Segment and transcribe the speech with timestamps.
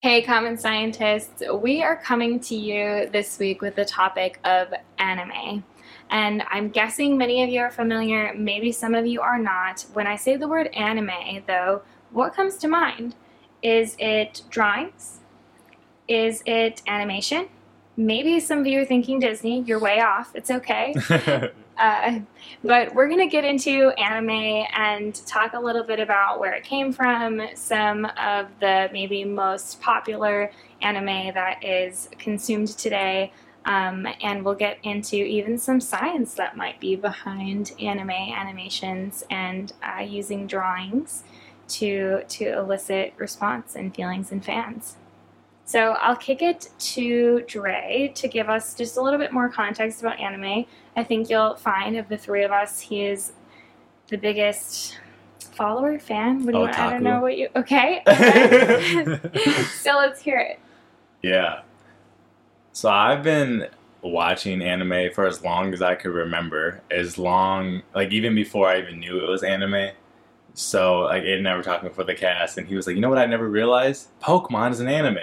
[0.00, 5.64] Hey, common scientists, we are coming to you this week with the topic of anime.
[6.08, 9.84] And I'm guessing many of you are familiar, maybe some of you are not.
[9.94, 11.82] When I say the word anime, though,
[12.12, 13.16] what comes to mind?
[13.60, 15.18] Is it drawings?
[16.06, 17.48] Is it animation?
[17.96, 19.62] Maybe some of you are thinking Disney.
[19.62, 20.30] You're way off.
[20.36, 20.94] It's okay.
[21.78, 22.20] Uh,
[22.64, 26.64] but we're going to get into anime and talk a little bit about where it
[26.64, 30.50] came from, some of the maybe most popular
[30.82, 33.32] anime that is consumed today,
[33.64, 39.72] um, and we'll get into even some science that might be behind anime animations and
[39.82, 41.22] uh, using drawings
[41.68, 44.96] to to elicit response and feelings in fans.
[45.68, 50.00] So I'll kick it to Dre to give us just a little bit more context
[50.00, 50.64] about anime.
[50.98, 53.32] I think you'll find of the three of us, he is
[54.08, 54.98] the biggest
[55.52, 56.44] follower, fan.
[56.44, 56.64] What do you?
[56.64, 57.48] I don't know what you.
[57.54, 58.02] Okay.
[59.80, 60.58] so let's hear it.
[61.22, 61.60] Yeah.
[62.72, 63.68] So I've been
[64.02, 66.80] watching anime for as long as I could remember.
[66.90, 69.90] As long, like even before I even knew it was anime.
[70.54, 73.02] So like Aiden and I were talking before the cast, and he was like, "You
[73.02, 73.18] know what?
[73.18, 75.18] I never realized Pokemon is an anime."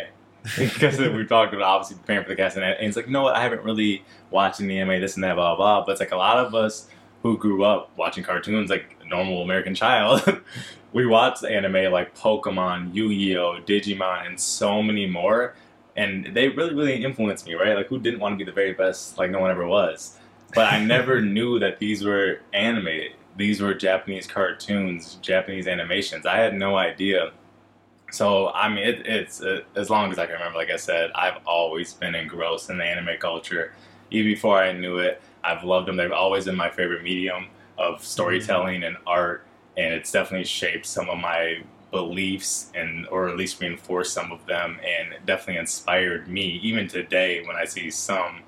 [0.58, 3.36] Because we talked about obviously preparing for the cast, and, it's like, no, what?
[3.36, 5.86] I haven't really watched the anime, this and that, blah, blah, blah.
[5.86, 6.88] But it's like a lot of us
[7.24, 10.22] who grew up watching cartoons, like a normal American child,
[10.94, 15.56] we watched anime like Pokemon, Yu Gi Oh!, Digimon, and so many more.
[15.98, 17.76] And they really, really influenced me, right?
[17.76, 19.18] Like, who didn't want to be the very best?
[19.18, 20.20] Like, no one ever was.
[20.54, 23.14] But I never knew that these were animated.
[23.36, 26.26] These were Japanese cartoons, Japanese animations.
[26.26, 27.32] I had no idea
[28.16, 30.58] so I mean, it, it's uh, as long as I can remember.
[30.58, 33.74] Like I said, I've always been engrossed in the anime culture.
[34.10, 35.98] Even before I knew it, I've loved them.
[35.98, 41.10] They've always been my favorite medium of storytelling and art, and it's definitely shaped some
[41.10, 46.60] of my beliefs and or at least reinforced some of them, and definitely inspired me.
[46.64, 48.44] Even today, when I see some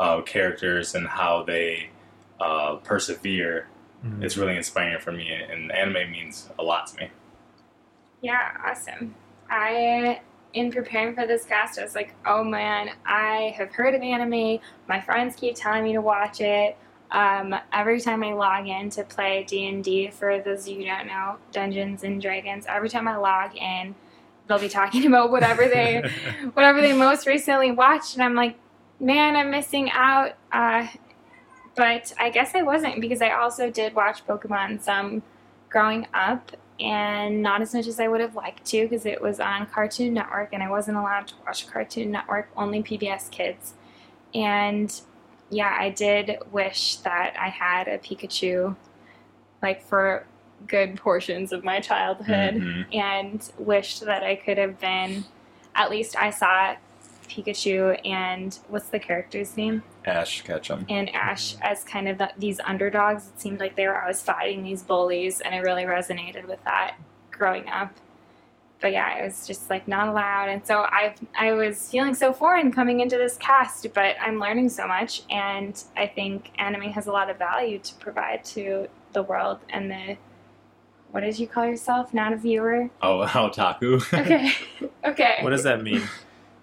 [0.00, 1.90] uh, characters and how they
[2.40, 3.68] uh, persevere,
[4.04, 4.24] mm-hmm.
[4.24, 5.30] it's really inspiring for me.
[5.30, 7.10] And anime means a lot to me.
[8.22, 9.16] Yeah, awesome.
[9.50, 10.20] I,
[10.54, 14.60] in preparing for this cast, I was like, oh man, I have heard of anime.
[14.88, 16.78] My friends keep telling me to watch it.
[17.10, 21.08] Um, every time I log in to play D&D, for those of you who don't
[21.08, 23.96] know, Dungeons and Dragons, every time I log in,
[24.46, 26.08] they'll be talking about whatever they,
[26.54, 28.56] whatever they most recently watched, and I'm like,
[29.00, 30.34] man, I'm missing out.
[30.52, 30.86] Uh,
[31.74, 35.22] but I guess I wasn't because I also did watch Pokemon some
[35.68, 39.38] growing up, and not as much as I would have liked to because it was
[39.38, 43.74] on Cartoon Network and I wasn't allowed to watch Cartoon Network, only PBS Kids.
[44.34, 45.00] And
[45.48, 48.74] yeah, I did wish that I had a Pikachu
[49.62, 50.26] like for
[50.66, 52.92] good portions of my childhood mm-hmm.
[52.92, 55.24] and wished that I could have been
[55.74, 56.74] at least I saw
[57.28, 59.82] Pikachu and what's the character's name?
[60.04, 60.86] Ash Ketchum.
[60.88, 63.28] And Ash as kind of the, these underdogs.
[63.28, 66.96] It seemed like they were always fighting these bullies, and I really resonated with that
[67.30, 67.92] growing up.
[68.80, 72.32] But yeah, it was just like not allowed, and so I I was feeling so
[72.32, 73.86] foreign coming into this cast.
[73.94, 77.94] But I'm learning so much, and I think anime has a lot of value to
[77.94, 80.16] provide to the world and the
[81.12, 82.12] what did you call yourself?
[82.14, 82.88] Not a viewer.
[83.02, 84.02] Oh, otaku.
[84.18, 84.52] okay.
[85.04, 85.38] Okay.
[85.40, 86.02] What does that mean?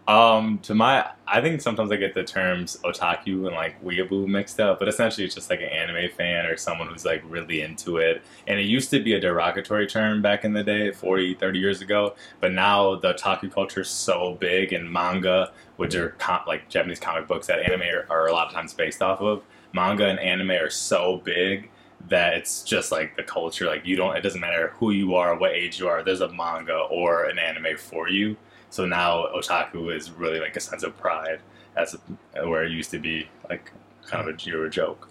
[0.09, 4.59] Um, to my, I think sometimes I get the terms otaku and like weeaboo mixed
[4.59, 7.97] up, but essentially it's just like an anime fan or someone who's like really into
[7.97, 8.24] it.
[8.47, 11.81] And it used to be a derogatory term back in the day, 40, 30 years
[11.81, 16.68] ago, but now the otaku culture is so big and manga, which are com- like
[16.70, 19.44] Japanese comic books that anime are, are a lot of times based off of.
[19.74, 21.70] Manga and anime are so big
[22.08, 23.68] that it's just like the culture.
[23.68, 26.02] Like you don't, it doesn't matter who you are, what age you are.
[26.02, 28.38] There's a manga or an anime for you.
[28.69, 31.40] So now otaku is really like a sense of pride,
[31.75, 31.96] as
[32.34, 33.72] where it used to be like
[34.06, 35.09] kind of a, a joke.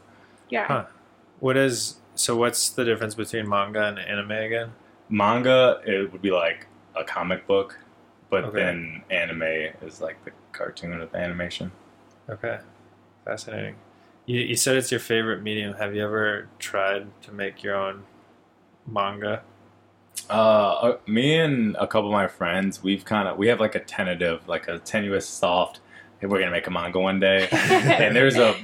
[0.51, 0.67] Yeah.
[0.67, 0.87] Huh.
[1.41, 2.37] What is so?
[2.37, 4.73] What's the difference between manga and anime again?
[5.09, 7.79] Manga it would be like a comic book,
[8.31, 8.59] but okay.
[8.59, 9.43] then anime
[9.83, 11.73] is like the cartoon with animation.
[12.29, 12.59] Okay,
[13.25, 13.77] fascinating.
[14.27, 15.75] You, you said it's your favorite medium.
[15.75, 18.05] Have you ever tried to make your own
[18.87, 19.43] manga?
[20.31, 23.75] Uh, uh, me and a couple of my friends, we've kind of we have like
[23.75, 25.81] a tentative, like a tenuous, soft.
[26.21, 28.55] Hey, we're gonna make a manga one day, and there's a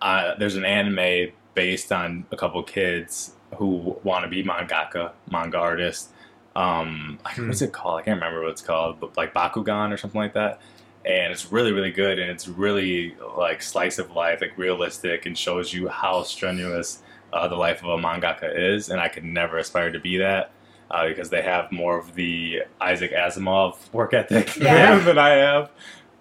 [0.00, 5.58] uh, there's an anime based on a couple kids who want to be mangaka, manga
[5.58, 6.10] artists.
[6.56, 7.48] Um, hmm.
[7.48, 8.00] what's it called?
[8.00, 10.60] I can't remember what it's called, but like Bakugan or something like that.
[11.04, 15.36] And it's really, really good, and it's really like slice of life, like realistic, and
[15.36, 17.02] shows you how strenuous
[17.32, 18.88] uh, the life of a mangaka is.
[18.88, 20.50] And I could never aspire to be that
[20.90, 24.98] uh, because they have more of the Isaac Asimov work ethic Yeah.
[24.98, 25.70] than I have.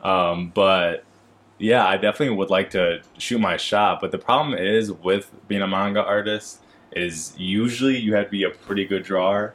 [0.03, 1.03] Um, but
[1.57, 3.99] yeah, I definitely would like to shoot my shot.
[4.01, 6.61] But the problem is with being a manga artist
[6.91, 9.53] is usually you have to be a pretty good drawer,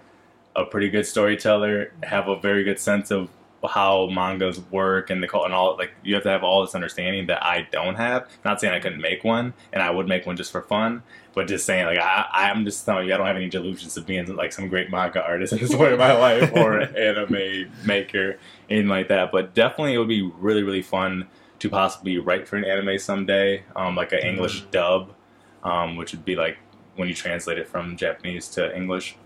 [0.55, 3.28] a pretty good storyteller, have a very good sense of
[3.69, 6.75] how mangas work and the cult and all like you have to have all this
[6.75, 8.28] understanding that I don't have.
[8.44, 11.02] Not saying I couldn't make one and I would make one just for fun,
[11.34, 14.06] but just saying like I I'm just telling you I don't have any delusions of
[14.06, 18.38] being like some great manga artist at this point in my life or anime maker,
[18.70, 19.32] anything like that.
[19.32, 21.28] But definitely it would be really, really fun
[21.61, 24.70] to possibly write for an anime someday, um, like an English Mhm.
[24.70, 25.14] dub,
[25.62, 26.58] um, which would be like
[26.96, 29.16] when you translate it from Japanese to English.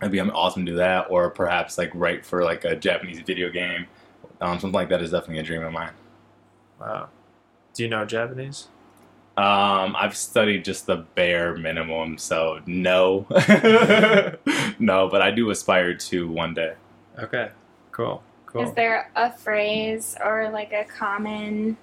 [0.00, 3.50] It'd be awesome to do that, or perhaps like write for like a Japanese video
[3.50, 3.86] game.
[4.40, 5.92] Um, something like that is definitely a dream of mine.
[6.80, 7.08] Wow.
[7.74, 8.68] Do you know Japanese?
[9.36, 13.26] Um, I've studied just the bare minimum, so no,
[14.80, 16.74] no, but I do aspire to one day.
[17.18, 17.50] Okay.
[17.92, 18.22] Cool.
[18.46, 18.62] Cool.
[18.62, 21.76] Is there a phrase or like a common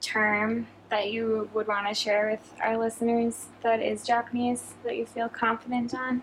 [0.00, 5.06] term that you would want to share with our listeners that is Japanese that you
[5.06, 6.22] feel confident on?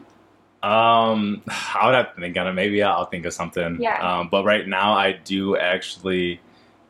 [0.63, 2.53] Um, I would have to think on it.
[2.53, 3.77] Maybe I'll think of something.
[3.81, 4.19] Yeah.
[4.19, 6.39] Um, but right now, I do actually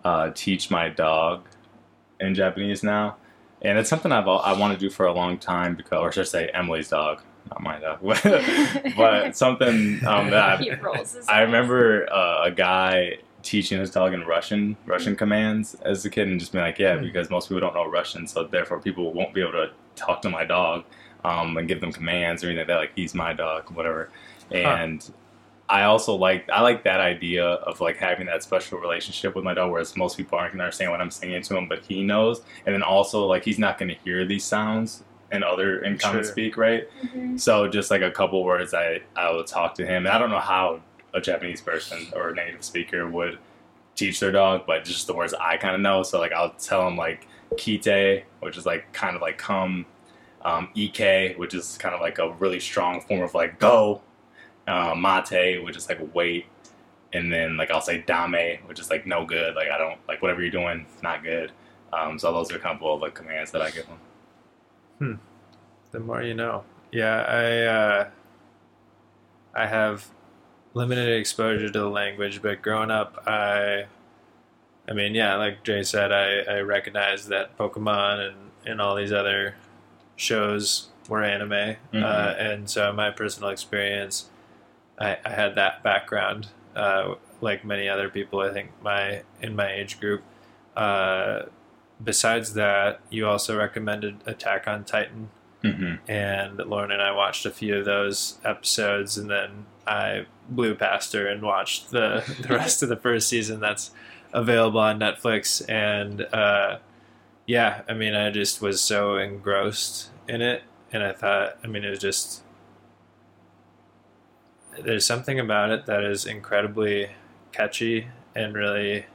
[0.03, 1.45] uh, teach my dog
[2.19, 3.17] in Japanese now,
[3.61, 6.21] and it's something I've I want to do for a long time because, or should
[6.21, 7.99] I say, Emily's dog, not my dog,
[8.97, 14.13] but something um, that I've, rolls his I remember uh, a guy teaching his dog
[14.13, 17.03] in Russian, Russian commands as a kid, and just being like, yeah, Hmm.
[17.03, 20.29] because most people don't know Russian, so therefore people won't be able to talk to
[20.29, 20.83] my dog
[21.23, 22.77] um, and give them commands or anything like that.
[22.77, 24.09] Like he's my dog, whatever.
[24.51, 25.09] And
[25.69, 29.53] I also like I like that idea of like having that special relationship with my
[29.53, 32.41] dog, whereas most people aren't gonna understand what I'm saying to him, but he knows.
[32.65, 36.31] And then also like he's not gonna hear these sounds and other in common Sure.
[36.31, 36.87] speak, right?
[37.03, 37.37] Mhm.
[37.37, 40.05] So just like a couple words, I I will talk to him.
[40.05, 40.79] And I don't know how
[41.13, 43.37] a Japanese person or a native speaker would
[43.95, 46.03] teach their dog, but just the words I kind of know.
[46.03, 47.27] So like I'll tell him like
[47.57, 49.85] kite, which is like kind of like come,
[50.47, 54.01] um, ik, which is kind of like a really strong form of like go,
[54.65, 56.45] uh, mate, which is like wait,
[57.11, 59.55] and then like I'll say dame, which is like no good.
[59.55, 61.51] Like I don't like whatever you're doing, not good.
[61.91, 65.19] Um, so those are kind of the commands that I give them.
[65.91, 66.63] The more you know.
[66.93, 68.09] Yeah, I uh,
[69.53, 70.07] I have
[70.73, 73.85] limited exposure to the language, but growing up, I,
[74.87, 79.11] I mean, yeah, like Jay said, I, I recognize that Pokemon and, and all these
[79.11, 79.55] other
[80.17, 82.03] shows were anime, Mhm.
[82.03, 84.29] uh, and so my personal experience,
[84.99, 89.71] I, I had that background, uh, like many other people, I think my in my
[89.71, 90.23] age group.
[90.75, 91.43] Uh,
[92.03, 95.29] besides that, you also recommended Attack on Titan
[95.63, 100.75] hmm and Lauren and I watched a few of those episodes, and then I blew
[100.75, 103.59] past her and watched the the rest of the first season.
[103.59, 103.91] That's
[104.33, 106.77] available on Netflix, and uh,
[107.47, 110.61] yeah, I mean, I just was so engrossed in it,
[110.91, 112.43] and I thought, I mean, it was just
[114.83, 117.09] there's something about it that is incredibly
[117.51, 119.07] catchy and really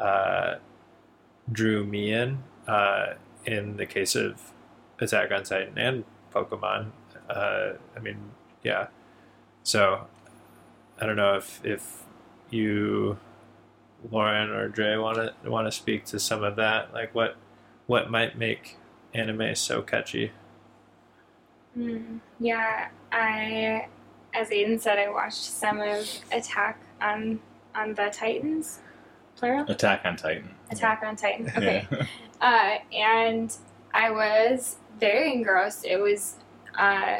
[0.00, 0.56] uh,
[1.52, 2.42] drew me in.
[2.66, 3.14] Uh,
[3.46, 4.52] in the case of
[5.00, 6.90] Attack on Titan and Pokemon.
[7.28, 8.18] Uh, I mean,
[8.62, 8.88] yeah.
[9.62, 10.06] So
[11.00, 12.04] I don't know if if
[12.50, 13.18] you,
[14.10, 16.92] Lauren or Dre, want to want to speak to some of that.
[16.92, 17.36] Like what
[17.86, 18.78] what might make
[19.14, 20.32] anime so catchy?
[21.76, 23.86] Mm, yeah, I,
[24.34, 27.40] as Aiden said, I watched some of Attack on
[27.74, 28.80] on the Titans,
[29.36, 29.64] plural.
[29.70, 30.54] Attack on Titan.
[30.70, 31.50] Attack on Titan.
[31.56, 31.86] Okay.
[31.90, 32.06] Yeah.
[32.40, 33.54] Uh, and
[33.92, 35.84] I was very engrossed.
[35.84, 36.36] It was
[36.78, 37.18] uh,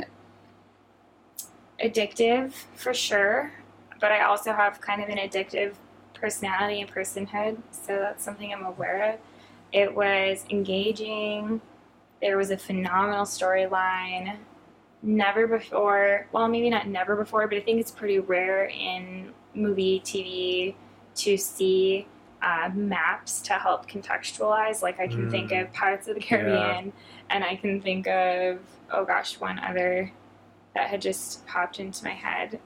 [1.83, 3.53] addictive for sure,
[4.01, 5.75] but I also have kind of an addictive
[6.21, 9.21] personality and personhood, so that's something I'm aware of.
[9.73, 11.61] It was engaging.
[12.21, 14.37] There was a phenomenal storyline.
[15.03, 20.01] Never before, well, maybe not never before, but I think it's pretty rare in movie,
[20.01, 20.75] TV
[21.17, 22.07] to see
[22.43, 24.83] uh, maps to help contextualize.
[24.83, 25.31] Like I can Mm.
[25.31, 26.93] think of Pirates of the Caribbean,
[27.31, 28.59] and I can think of
[28.93, 30.13] oh gosh, one other
[30.75, 32.61] that had just popped into my head.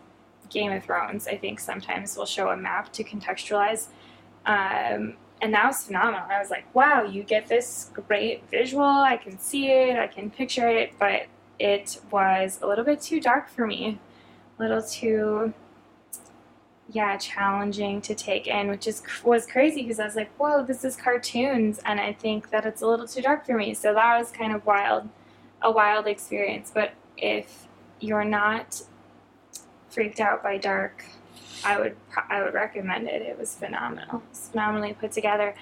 [0.50, 1.26] Game of Thrones.
[1.26, 3.88] I think sometimes will show a map to contextualize,
[4.46, 6.26] um, and that was phenomenal.
[6.30, 8.84] I was like, wow, you get this great visual.
[8.84, 9.98] I can see it.
[9.98, 11.26] I can picture it, but
[11.58, 13.98] it was a little bit too dark for me.
[14.58, 15.52] A little too
[16.90, 20.84] yeah challenging to take in which is was crazy because i was like whoa this
[20.84, 24.18] is cartoons and i think that it's a little too dark for me so that
[24.18, 25.08] was kind of wild
[25.62, 27.66] a wild experience but if
[28.00, 28.82] you're not
[29.94, 31.04] Freaked Out by Dark,
[31.64, 31.96] I would
[32.28, 33.22] I would recommend it.
[33.22, 34.22] It was phenomenal.
[34.30, 35.54] It's phenomenally put together.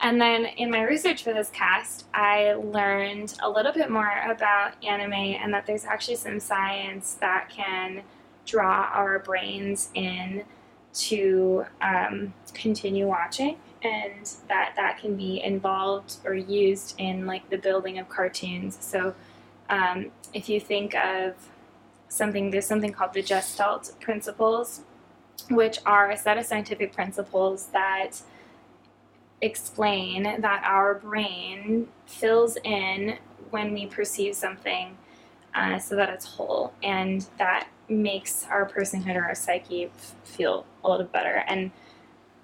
[0.00, 4.82] And then in my research for this cast, I learned a little bit more about
[4.84, 8.02] anime and that there's actually some science that can
[8.46, 10.44] draw our brains in
[10.94, 17.58] to um, continue watching and that that can be involved or used in like the
[17.58, 19.14] building of cartoons so
[19.68, 21.34] um, if you think of
[22.08, 24.82] something there's something called the gestalt principles
[25.50, 28.22] which are a set of scientific principles that
[29.40, 33.16] explain that our brain fills in
[33.50, 34.96] when we perceive something
[35.54, 40.66] uh, so that it's whole and that makes our personhood or our psyche f- feel
[40.84, 41.44] a little better.
[41.46, 41.70] And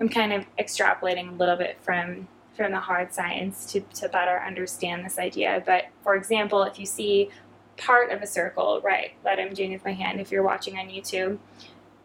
[0.00, 4.40] i'm kind of extrapolating a little bit from from the hard science to, to better
[4.40, 7.30] understand this idea but for example if you see
[7.76, 10.86] part of a circle right that i'm doing with my hand if you're watching on
[10.86, 11.38] youtube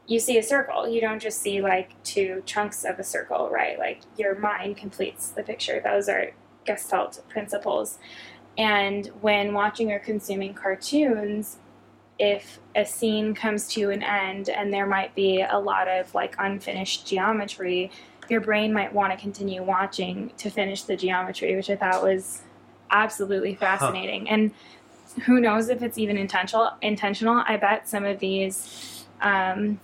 [0.09, 0.89] you see a circle.
[0.89, 3.77] You don't just see like two chunks of a circle, right?
[3.77, 5.79] Like your mind completes the picture.
[5.81, 6.31] Those are
[6.65, 7.99] Gestalt principles.
[8.57, 11.59] And when watching or consuming cartoons,
[12.17, 16.35] if a scene comes to an end and there might be a lot of like
[16.39, 17.91] unfinished geometry,
[18.29, 22.41] your brain might want to continue watching to finish the geometry, which I thought was
[22.89, 24.25] absolutely fascinating.
[24.25, 24.33] Huh.
[24.33, 24.51] And
[25.25, 26.71] who knows if it's even intentional?
[26.81, 27.43] Intentional.
[27.47, 29.79] I bet some of these um,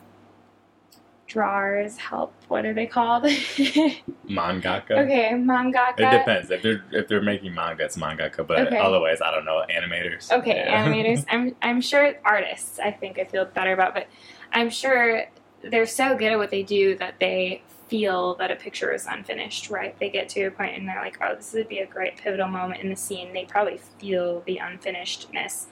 [1.28, 2.34] drawers help.
[2.48, 3.24] What are they called?
[4.30, 4.92] mangaka.
[4.92, 6.00] Okay, mangaka.
[6.00, 8.46] It depends if they're if they're making manga, it's mangaka.
[8.46, 8.78] But okay.
[8.78, 9.64] otherwise, I don't know.
[9.70, 10.32] Animators.
[10.32, 10.86] Okay, yeah.
[10.86, 11.26] animators.
[11.30, 12.80] I'm I'm sure artists.
[12.80, 14.08] I think I feel better about, but
[14.52, 15.26] I'm sure
[15.64, 19.70] they're so good at what they do that they feel that a picture is unfinished.
[19.70, 19.98] Right?
[20.00, 22.48] They get to a point and they're like, "Oh, this would be a great pivotal
[22.48, 25.66] moment in the scene." They probably feel the unfinishedness.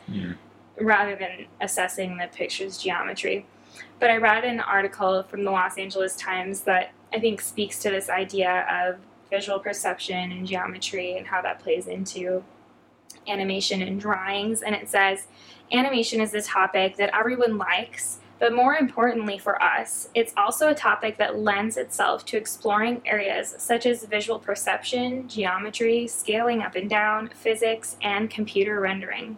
[0.79, 3.45] Rather than assessing the picture's geometry.
[3.99, 7.89] But I read an article from the Los Angeles Times that I think speaks to
[7.89, 12.43] this idea of visual perception and geometry and how that plays into
[13.27, 14.61] animation and drawings.
[14.61, 15.27] And it says
[15.71, 20.75] animation is a topic that everyone likes, but more importantly for us, it's also a
[20.75, 26.89] topic that lends itself to exploring areas such as visual perception, geometry, scaling up and
[26.89, 29.37] down, physics, and computer rendering.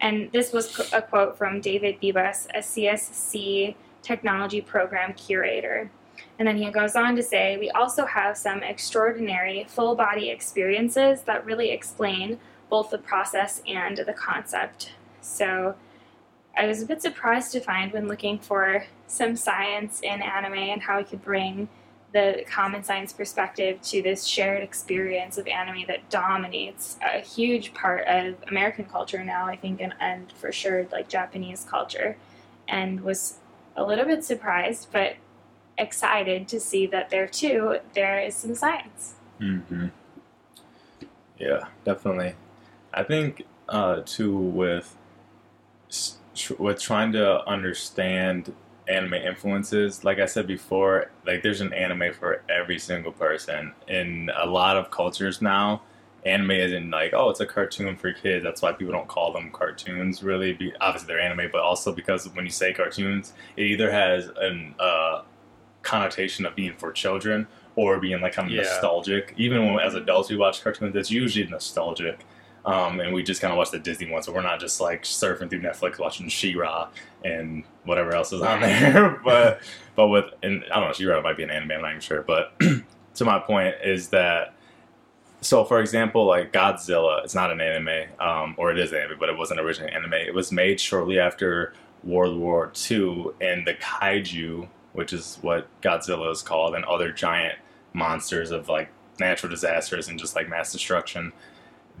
[0.00, 5.90] And this was a quote from David Bibas, a CSC technology program curator.
[6.38, 11.22] And then he goes on to say, we also have some extraordinary full body experiences
[11.22, 12.38] that really explain
[12.68, 14.92] both the process and the concept.
[15.20, 15.74] So
[16.56, 20.82] I was a bit surprised to find when looking for some science in anime and
[20.82, 21.68] how we could bring
[22.12, 28.06] the common science perspective to this shared experience of anime that dominates a huge part
[28.06, 32.16] of American culture now, I think, and, and for sure like Japanese culture.
[32.68, 33.38] And was
[33.76, 35.16] a little bit surprised, but
[35.76, 39.14] excited to see that there too there is some science.
[39.40, 39.88] Mm-hmm.
[41.36, 42.34] Yeah, definitely.
[42.92, 44.96] I think uh, too with
[46.58, 48.52] with trying to understand
[48.88, 50.04] anime influences.
[50.04, 53.72] Like I said before, like there's an anime for every single person.
[53.88, 55.82] In a lot of cultures now,
[56.24, 58.44] anime isn't like, oh, it's a cartoon for kids.
[58.44, 60.52] That's why people don't call them cartoons, really.
[60.52, 64.74] Be, obviously, they're anime, but also because when you say cartoons, it either has an
[64.78, 65.22] uh,
[65.82, 68.62] connotation of being for children or being like kind of yeah.
[68.62, 69.34] nostalgic.
[69.36, 72.20] Even when as adults we watch cartoons, it's usually nostalgic.
[72.66, 75.02] Um, and we just kind of watch the Disney ones, so we're not just like
[75.02, 76.88] surfing through Netflix watching She-Ra
[77.22, 79.20] and whatever else is on there.
[79.24, 79.60] but
[79.94, 82.22] but with and I don't know, She-Ra might be an anime, I'm not even sure.
[82.22, 82.58] But
[83.16, 84.54] to my point is that
[85.42, 89.28] so for example, like Godzilla, it's not an anime, um, or it is anime, but
[89.28, 90.14] it wasn't originally anime.
[90.14, 96.32] It was made shortly after World War II, and the kaiju, which is what Godzilla
[96.32, 97.58] is called, and other giant
[97.92, 98.90] monsters of like
[99.20, 101.32] natural disasters and just like mass destruction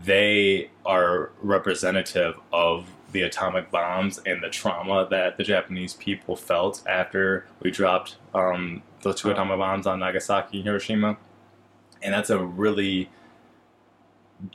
[0.02, 6.82] they are representative of the atomic bombs and the trauma that the Japanese people felt
[6.86, 11.16] after we dropped um, the two atomic bombs on Nagasaki and Hiroshima.
[12.02, 13.08] And that's a really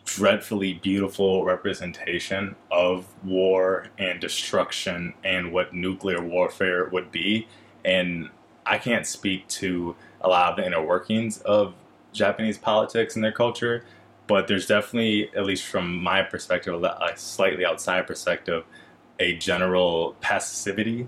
[0.04, 7.48] dreadfully beautiful representation of war and destruction and what nuclear warfare would be.
[7.86, 8.30] And
[8.66, 11.74] I can't speak to a lot of the inner workings of
[12.12, 13.86] Japanese politics and their culture,
[14.30, 18.64] but there's definitely, at least from my perspective, a slightly outside perspective,
[19.20, 21.08] a general passivity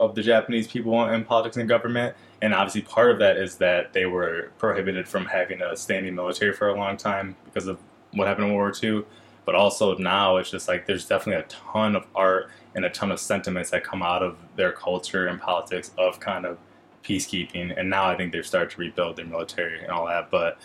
[0.00, 2.16] of the Japanese people in politics and government.
[2.42, 6.52] And obviously, part of that is that they were prohibited from having a standing military
[6.52, 7.78] for a long time because of
[8.12, 9.04] what happened in World War II.
[9.44, 13.12] but also now it's just like there's definitely a ton of art and a ton
[13.12, 16.58] of sentiments that come out of their culture and politics of kind of
[17.04, 17.72] peacekeeping.
[17.78, 20.28] And now I think they've started to rebuild their military and all that.
[20.28, 20.58] But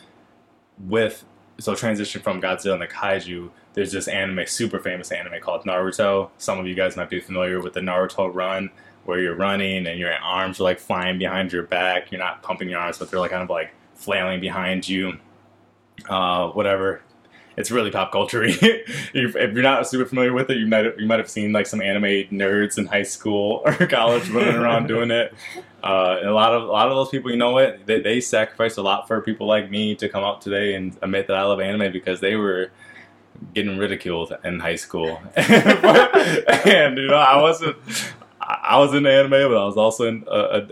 [0.79, 1.23] with
[1.59, 6.29] so transition from Godzilla and the kaiju, there's this anime, super famous anime called Naruto.
[6.37, 8.69] Some of you guys might be familiar with the Naruto run,
[9.05, 12.11] where you're running and your arms are like flying behind your back.
[12.11, 15.17] You're not pumping your arms, but they're like kind of like flailing behind you.
[16.07, 17.01] Uh, whatever
[17.57, 18.43] it's really pop culture.
[18.45, 21.65] if you're not super familiar with it, you might have, you might have seen like
[21.65, 25.33] some anime nerds in high school or college running around doing it.
[25.83, 28.77] Uh, a lot of a lot of those people, you know what, they, they sacrificed
[28.77, 31.59] a lot for people like me to come out today and admit that I love
[31.59, 32.71] anime because they were
[33.53, 35.19] getting ridiculed in high school.
[35.35, 37.77] and you know, I wasn't.
[38.39, 40.23] I was in anime, but I was also an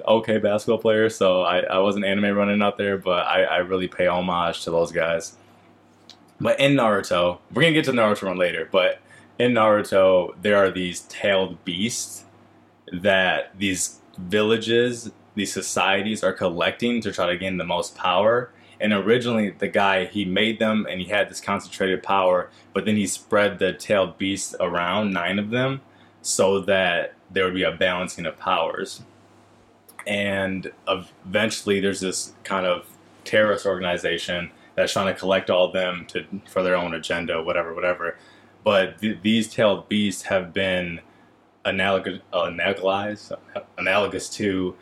[0.08, 2.98] okay basketball player, so I, I wasn't anime running out there.
[2.98, 5.36] But I, I really pay homage to those guys.
[6.40, 9.00] But in Naruto, we're gonna get to Naruto Run later, but
[9.40, 12.26] in Naruto, there are these tailed beasts
[12.92, 18.52] that these villages, these societies are collecting to try to gain the most power.
[18.80, 22.98] And originally, the guy he made them and he had this concentrated power, but then
[22.98, 25.82] he spread the tailed beasts around, nine of them,
[26.22, 29.02] so that there would be a balancing of powers.
[30.06, 32.88] And eventually, there's this kind of
[33.24, 37.74] terrorist organization that's trying to collect all of them to for their own agenda, whatever,
[37.74, 38.18] whatever.
[38.64, 41.00] But th- these tailed beasts have been
[41.64, 43.32] analogous, analogous,
[43.78, 44.76] analogous to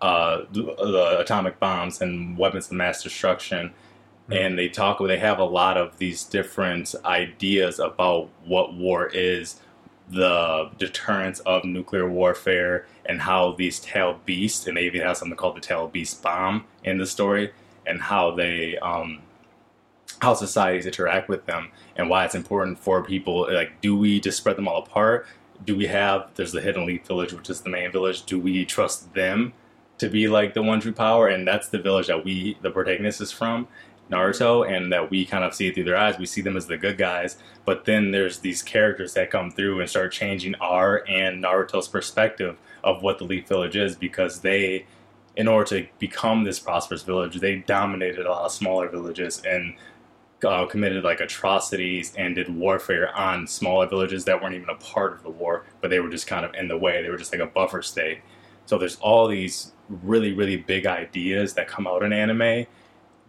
[0.00, 3.68] uh, the atomic bombs and weapons of mass destruction.
[3.68, 4.32] Mm-hmm.
[4.32, 9.60] And they talk, they have a lot of these different ideas about what war is,
[10.10, 15.36] the deterrence of nuclear warfare, and how these tailed beasts, and they even have something
[15.36, 17.52] called the tailed beast bomb in the story,
[17.86, 19.20] and how they um,
[20.20, 24.38] how societies interact with them and why it's important for people like do we just
[24.38, 25.26] spread them all apart?
[25.64, 28.24] Do we have there's the hidden leaf village which is the main village.
[28.24, 29.52] Do we trust them
[29.98, 31.28] to be like the one true power?
[31.28, 33.68] And that's the village that we the protagonist is from
[34.10, 36.18] naruto and that we kind of see through their eyes.
[36.18, 37.36] We see them as the good guys
[37.68, 42.56] but then there's these characters that come through and start changing our and naruto's perspective
[42.82, 44.86] of what the leaf village is because they
[45.36, 49.74] in order to become this prosperous village they dominated a lot of smaller villages and
[50.44, 55.14] uh, committed like atrocities and did warfare on smaller villages that weren't even a part
[55.14, 57.02] of the war, but they were just kind of in the way.
[57.02, 58.20] They were just like a buffer state.
[58.66, 62.66] So there's all these really, really big ideas that come out in anime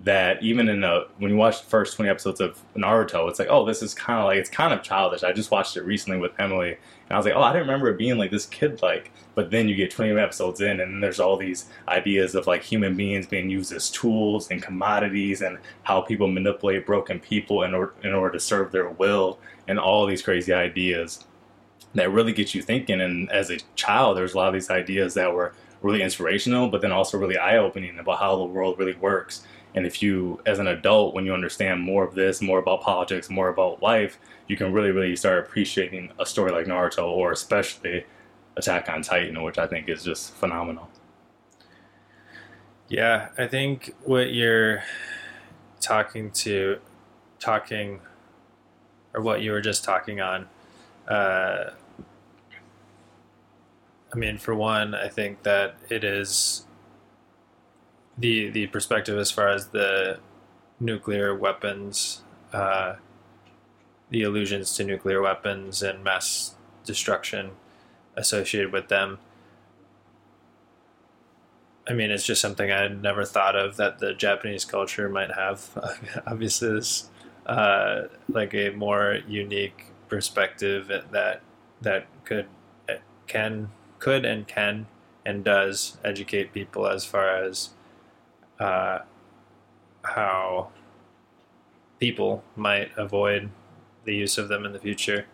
[0.03, 3.49] that even in the when you watch the first 20 episodes of Naruto, it's like,
[3.49, 5.23] oh, this is kind of like it's kind of childish.
[5.23, 7.89] I just watched it recently with Emily, and I was like, oh, I didn't remember
[7.89, 9.11] it being like this kid like.
[9.35, 12.95] But then you get 20 episodes in, and there's all these ideas of like human
[12.95, 17.93] beings being used as tools and commodities, and how people manipulate broken people in order
[18.03, 21.25] in order to serve their will, and all these crazy ideas
[21.93, 23.01] that really get you thinking.
[23.01, 26.81] And as a child, there's a lot of these ideas that were really inspirational, but
[26.81, 30.59] then also really eye opening about how the world really works and if you, as
[30.59, 34.57] an adult, when you understand more of this, more about politics, more about life, you
[34.57, 38.05] can really, really start appreciating a story like Naruto or especially
[38.57, 40.89] Attack on Titan, which I think is just phenomenal.
[42.87, 44.83] Yeah, I think what you're
[45.79, 46.79] talking to,
[47.39, 48.01] talking,
[49.13, 50.47] or what you were just talking on,
[51.07, 51.69] uh,
[54.11, 56.65] I mean, for one, I think that it is
[58.19, 60.19] the the perspective as far as the
[60.79, 62.21] nuclear weapons,
[62.53, 62.95] uh,
[64.09, 66.55] the allusions to nuclear weapons and mass
[66.85, 67.51] destruction
[68.15, 69.19] associated with them.
[71.87, 75.31] I mean, it's just something I had never thought of that the Japanese culture might
[75.31, 75.69] have.
[76.27, 77.09] Obviously, this
[77.45, 81.41] uh, like a more unique perspective that
[81.81, 82.47] that could
[83.27, 84.87] can could and can
[85.25, 87.69] and does educate people as far as
[88.59, 88.99] uh,
[90.03, 90.69] how
[91.99, 93.49] people might avoid
[94.05, 95.25] the use of them in the future.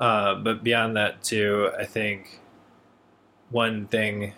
[0.00, 2.40] Uh, but beyond that, too, I think
[3.50, 4.34] one thing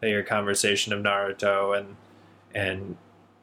[0.00, 1.96] that your conversation of Naruto and
[2.54, 2.96] and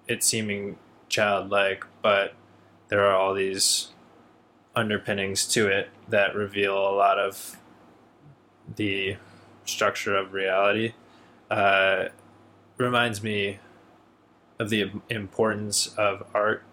[0.07, 0.77] it seeming
[1.09, 2.33] childlike, but
[2.87, 3.89] there are all these
[4.75, 7.57] underpinnings to it that reveal a lot of
[8.75, 9.17] the
[9.65, 10.93] structure of reality.
[11.49, 12.05] Uh,
[12.77, 13.59] reminds me
[14.61, 16.63] of the importance of art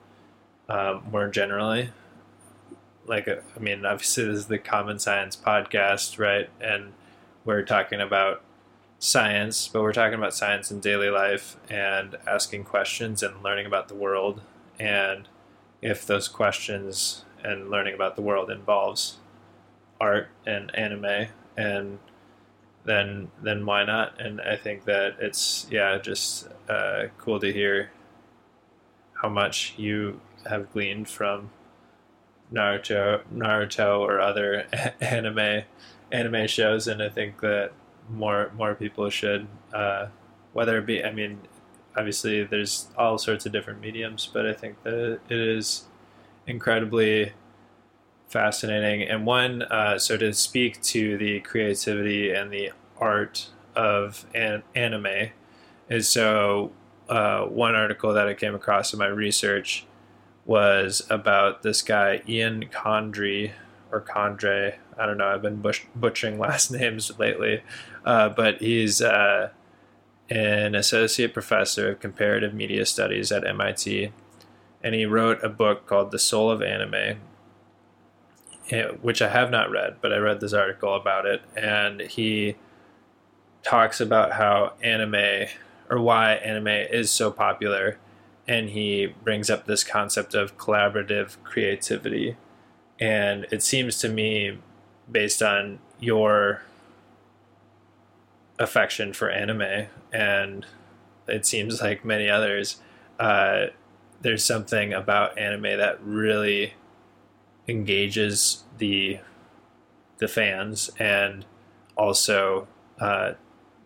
[0.68, 1.88] um, more generally.
[3.07, 6.51] Like, uh, I mean, obviously, this is the Common Science podcast, right?
[6.61, 6.92] And
[7.46, 8.42] we're talking about
[8.98, 13.88] science, but we're talking about science in daily life and asking questions and learning about
[13.88, 14.42] the world.
[14.79, 15.27] And
[15.81, 19.16] if those questions and learning about the world involves
[19.98, 22.01] art and anime and
[22.88, 27.90] then then why not and i think that it's yeah just uh, cool to hear
[29.12, 31.51] how much you have gleaned from
[32.53, 34.66] naruto naruto or other
[35.01, 35.62] anime
[36.11, 37.72] anime shows and i think that
[38.09, 40.07] more more people should uh,
[40.55, 41.38] whether it be i mean
[41.94, 45.85] obviously there's all sorts of different mediums but i think that it is
[46.46, 47.33] incredibly
[48.29, 49.09] fascinating.
[49.09, 52.70] And one, uh, so to speak to the creativity and the
[53.01, 55.31] art of an- anime,
[55.89, 56.73] And so
[57.09, 59.87] uh, one article that I came across in my research
[60.45, 63.53] was about this guy Ian Condry
[63.93, 64.77] or Condre.
[64.99, 65.29] I don't know.
[65.29, 65.63] I've been
[65.95, 67.63] butchering last names lately,
[68.05, 69.51] uh, but he's uh,
[70.31, 74.13] an associate professor of comparative media studies at MIT,
[74.83, 77.21] and he wrote a book called The Soul of Anime,
[78.71, 82.57] eh, which I have not read, but I read this article about it, and he
[83.62, 85.49] talks about how anime
[85.90, 87.99] or why anime is so popular,
[88.47, 92.37] and he brings up this concept of collaborative creativity,
[92.99, 94.59] and it seems to me,
[95.11, 96.62] based on your
[98.59, 100.66] affection for anime, and
[101.27, 102.81] it seems like many others,
[103.18, 103.66] uh,
[104.21, 106.75] there's something about anime that really
[107.68, 109.21] engages the
[110.18, 111.44] the fans and
[111.97, 112.66] also
[112.99, 113.33] uh,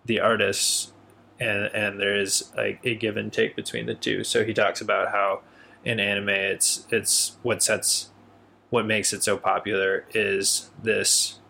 [0.04, 0.92] the artists
[1.40, 4.24] and and there is a, a give and take between the two.
[4.24, 5.40] So he talks about how
[5.84, 8.10] in anime it's it's what sets
[8.70, 11.40] what makes it so popular is this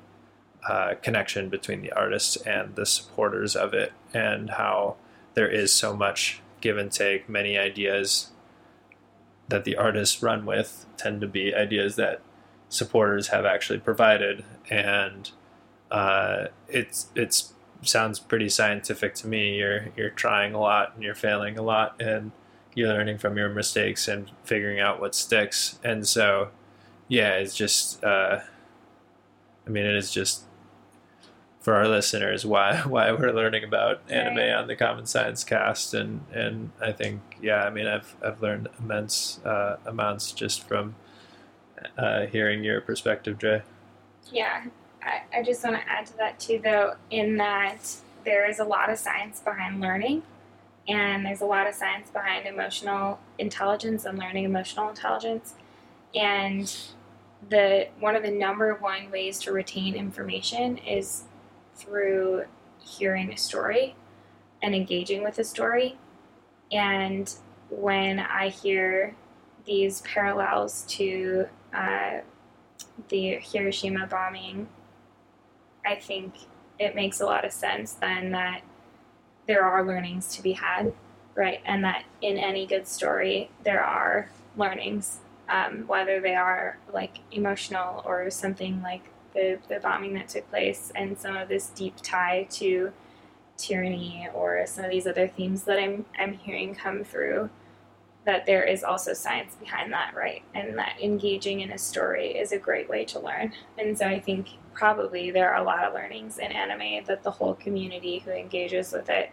[0.69, 4.97] uh, connection between the artists and the supporters of it and how
[5.35, 7.29] there is so much give and take.
[7.29, 8.31] Many ideas
[9.49, 12.23] that the artists run with tend to be ideas that
[12.69, 15.31] supporters have actually provided, and
[15.91, 19.57] uh, it's it's sounds pretty scientific to me.
[19.59, 22.33] You're you're trying a lot and you're failing a lot, and
[22.75, 25.79] you're learning from your mistakes and figuring out what sticks.
[25.85, 26.49] And so,
[27.09, 28.03] yeah, it's just.
[28.03, 28.41] Uh,
[29.67, 30.43] I mean, it is just
[31.61, 34.51] for our listeners why why we're learning about anime Right.
[34.51, 38.69] on the Common Science Cast, and and I think yeah, I mean I've I've learned
[38.81, 40.97] immense uh, amounts just from
[41.99, 43.63] uh, hearing your perspective, Dre.
[44.33, 44.65] Yeah,
[45.03, 48.65] I, I just want to add to that too, though, in that there is a
[48.65, 50.23] lot of science behind learning,
[50.89, 55.55] and there's a lot of science behind emotional intelligence and learning emotional intelligence.
[56.15, 56.75] And
[57.49, 61.25] the one of the number one ways to retain information is
[61.75, 62.45] through
[62.79, 63.97] hearing a story
[64.63, 65.99] and engaging with a story.
[66.71, 67.33] And
[67.71, 69.17] when I hear
[69.65, 72.21] these parallels to uh,
[73.09, 74.69] the Hiroshima bombing,
[75.85, 76.35] I think
[76.79, 78.63] it makes a lot of sense then that
[79.47, 80.93] there are learnings to be had,
[81.35, 81.61] right?
[81.65, 88.03] And that in any good story, there are learnings, um, whether they are like emotional
[88.05, 89.03] or something like
[89.35, 92.93] the, the bombing that took place and some of this deep tie to
[93.57, 97.51] tyranny or some of these other themes that I'm, I'm hearing come through
[98.25, 100.43] that there is also science behind that, right?
[100.55, 103.53] And that engaging in a story is a great way to learn.
[103.79, 107.31] And so I think probably there are a lot of learnings in anime that the
[107.31, 109.31] whole community who engages with it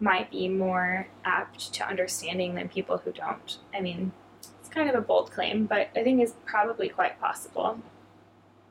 [0.00, 3.58] might be more apt to understanding than people who don't.
[3.74, 4.12] I mean,
[4.60, 7.80] it's kind of a bold claim, but I think it's probably quite possible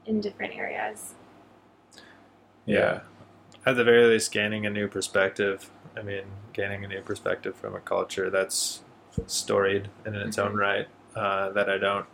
[0.06, 1.16] in different areas.
[2.66, 3.02] Yeah.
[3.66, 5.70] At the very least, gaining a new perspective.
[5.96, 8.82] I mean, gaining a new perspective from a culture that's
[9.28, 12.06] storied in its own right uh, that I don't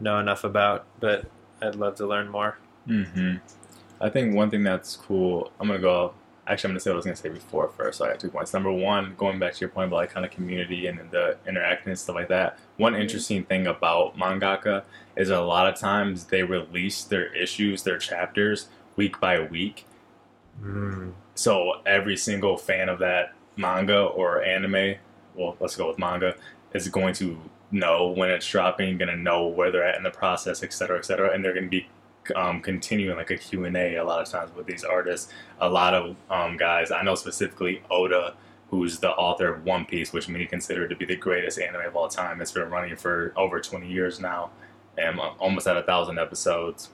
[0.00, 1.26] know enough about, but
[1.60, 2.58] I'd love to learn more.
[2.86, 3.36] Hmm
[4.00, 5.50] I think one thing that's cool.
[5.60, 6.14] I'm gonna go.
[6.46, 7.98] Actually, I'm gonna say what I was gonna say before first.
[7.98, 8.52] So I got two points.
[8.52, 11.90] Number one, going back to your point about like kind of community and the interacting
[11.90, 12.58] and stuff like that.
[12.76, 14.82] One interesting thing about mangaka
[15.16, 19.86] is a lot of times they release their issues, their chapters week by week.
[20.62, 21.12] Mm.
[21.34, 24.96] So every single fan of that manga or anime,
[25.34, 26.34] well, let's go with manga,
[26.74, 30.10] is going to know when it's dropping, going to know where they're at in the
[30.10, 31.88] process, et cetera, et cetera, and they're going to be
[32.36, 35.32] um, continuing like a Q&A a lot of times with these artists.
[35.60, 38.34] A lot of um, guys, I know specifically Oda,
[38.70, 41.94] who's the author of One Piece, which many consider to be the greatest anime of
[41.96, 42.40] all time.
[42.40, 44.50] It's been running for over 20 years now
[44.98, 46.90] and uh, almost at a thousand episodes.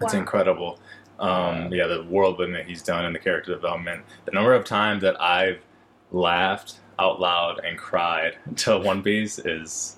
[0.00, 0.20] It's Wow.
[0.20, 0.78] incredible.
[1.18, 4.04] Um, yeah, the world building that he's done and the character development.
[4.24, 5.60] The number of times that I've
[6.10, 9.96] laughed out loud and cried to One Piece is,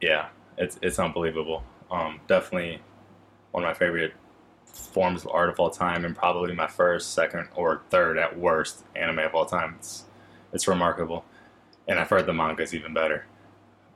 [0.00, 1.64] yeah, it's it's unbelievable.
[1.90, 2.80] Um, definitely
[3.52, 4.14] one of my favorite
[4.64, 8.84] forms of art of all time, and probably my first, second, or third at worst
[8.94, 9.76] anime of all time.
[9.78, 10.04] It's
[10.52, 11.24] it's remarkable,
[11.86, 13.26] and I've heard the manga is even better,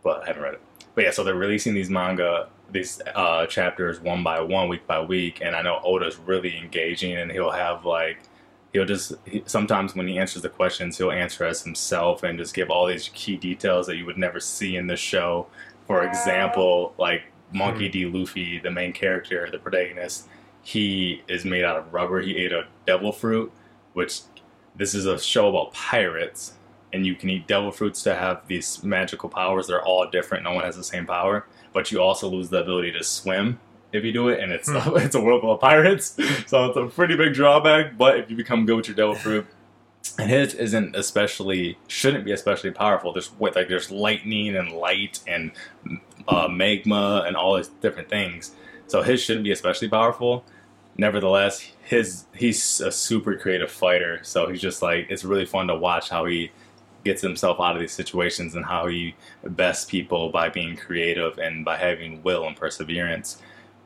[0.03, 0.63] but I haven't read it.
[0.95, 5.01] But yeah, so they're releasing these manga, these uh, chapters one by one, week by
[5.01, 8.19] week, and I know Oda's really engaging, and he'll have like
[8.73, 12.55] he'll just he, sometimes when he answers the questions, he'll answer as himself and just
[12.55, 15.47] give all these key details that you would never see in the show.
[15.87, 17.93] For example, like Monkey Hmm.
[17.93, 18.05] D.
[18.07, 20.29] Luffy, the main character, the protagonist,
[20.63, 22.21] he is made out of rubber.
[22.21, 23.53] He ate a devil fruit,
[23.93, 24.21] which
[24.77, 26.55] this is a show about pirates,
[26.93, 29.67] and you can eat devil fruits to have these magical powers.
[29.69, 30.45] They're all different.
[30.45, 33.61] No one has the same power, but you also lose the ability to swim
[33.93, 34.97] if you do it, and it's Hmm.
[34.97, 37.97] it's a world full of pirates, so it's a pretty big drawback.
[37.97, 39.47] But if you become good with your devil fruit,
[40.19, 43.13] and his isn't especially shouldn't be especially powerful.
[43.13, 45.51] There's what like there's lightning and light and
[46.29, 48.55] uh, magma and all these different things.
[48.87, 50.45] So his shouldn't be especially powerful.
[50.97, 54.21] Nevertheless, his he's a super creative fighter.
[54.23, 56.51] So he's just like it's really fun to watch how he
[57.05, 61.65] gets himself out of these situations and how he bests people by being creative and
[61.65, 63.43] by having will and perseverance.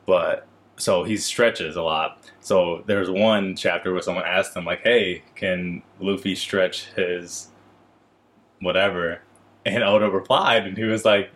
[0.07, 0.47] But
[0.77, 2.23] so he stretches a lot.
[2.41, 7.49] So there's one chapter where someone asked him like, "Hey, can Luffy stretch his
[8.61, 9.23] whatever?"
[9.65, 11.31] And Oda replied, and he was like,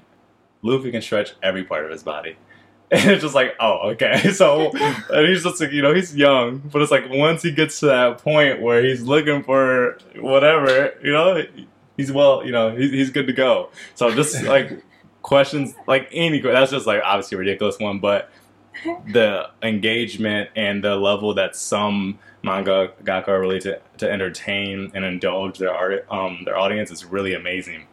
[0.62, 2.36] "Luffy can stretch every part of his body."
[2.92, 4.30] And it's just like, oh, okay.
[4.34, 7.80] So and he's just like, you know, he's young, but it's like once he gets
[7.80, 11.42] to that point where he's looking for whatever, you know,
[11.96, 13.70] he's well, you know, he's, he's good to go.
[13.94, 14.84] So just like
[15.22, 18.30] questions, like any, that's just like obviously a ridiculous one, but
[19.10, 25.04] the engagement and the level that some manga gaka are really to, to entertain and
[25.04, 27.86] indulge their art, um, their audience is really amazing.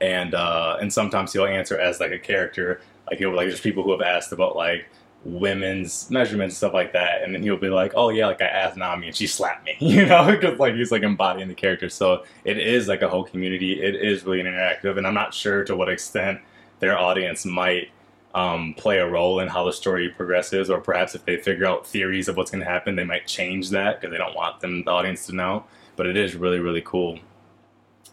[0.00, 2.80] And uh, and sometimes he'll answer as like a character,
[3.10, 4.86] like he'll like there's people who have asked about like
[5.24, 8.76] women's measurements stuff like that, and then he'll be like, oh yeah, like I asked
[8.76, 11.88] Nami and she slapped me, you know, because like he's like embodying the character.
[11.88, 13.82] So it is like a whole community.
[13.82, 16.40] It is really interactive, and I'm not sure to what extent
[16.80, 17.90] their audience might
[18.34, 21.86] um, play a role in how the story progresses, or perhaps if they figure out
[21.86, 24.84] theories of what's going to happen, they might change that because they don't want them
[24.84, 25.64] the audience to know.
[25.96, 27.18] But it is really really cool.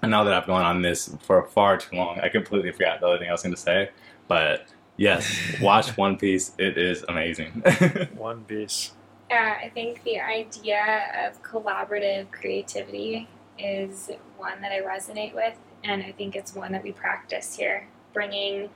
[0.02, 3.08] And now that I've gone on this for far too long, I completely forgot the
[3.08, 3.90] other thing I was going to say.
[4.28, 6.54] But yes, watch One Piece.
[6.58, 7.64] It is amazing.
[8.16, 8.92] One Piece.
[9.30, 13.28] Yeah, I think the idea of collaborative creativity
[13.58, 17.88] is one that I resonate with, and I think it's one that we practice here,
[18.14, 18.70] bringing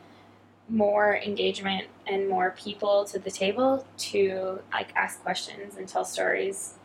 [0.68, 6.76] more engagement and more people to the table to like ask questions and tell stories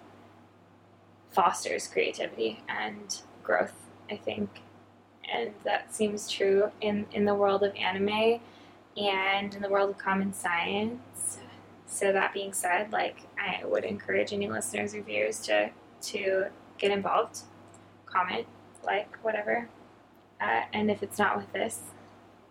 [1.35, 3.75] fosters creativity and growth,
[4.11, 4.63] I think.
[5.33, 8.41] And that seems true in, in the world of anime
[8.97, 11.39] and in the world of common science.
[11.87, 15.71] So that being said, like I would encourage any listeners or viewers to
[16.03, 17.41] to get involved,
[18.05, 18.47] comment,
[18.85, 19.69] like whatever,
[20.41, 21.81] uh, and if it's not with this,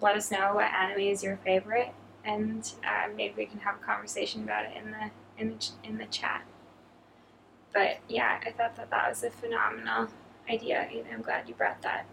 [0.01, 3.85] let us know what anime is your favorite, and uh, maybe we can have a
[3.85, 6.43] conversation about it in the in the in the chat.
[7.73, 10.07] But yeah, I thought that that was a phenomenal
[10.49, 12.05] idea, and I'm glad you brought that.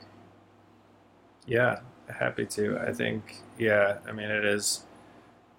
[1.47, 2.79] Yeah, happy to.
[2.79, 4.85] I think yeah, I mean it is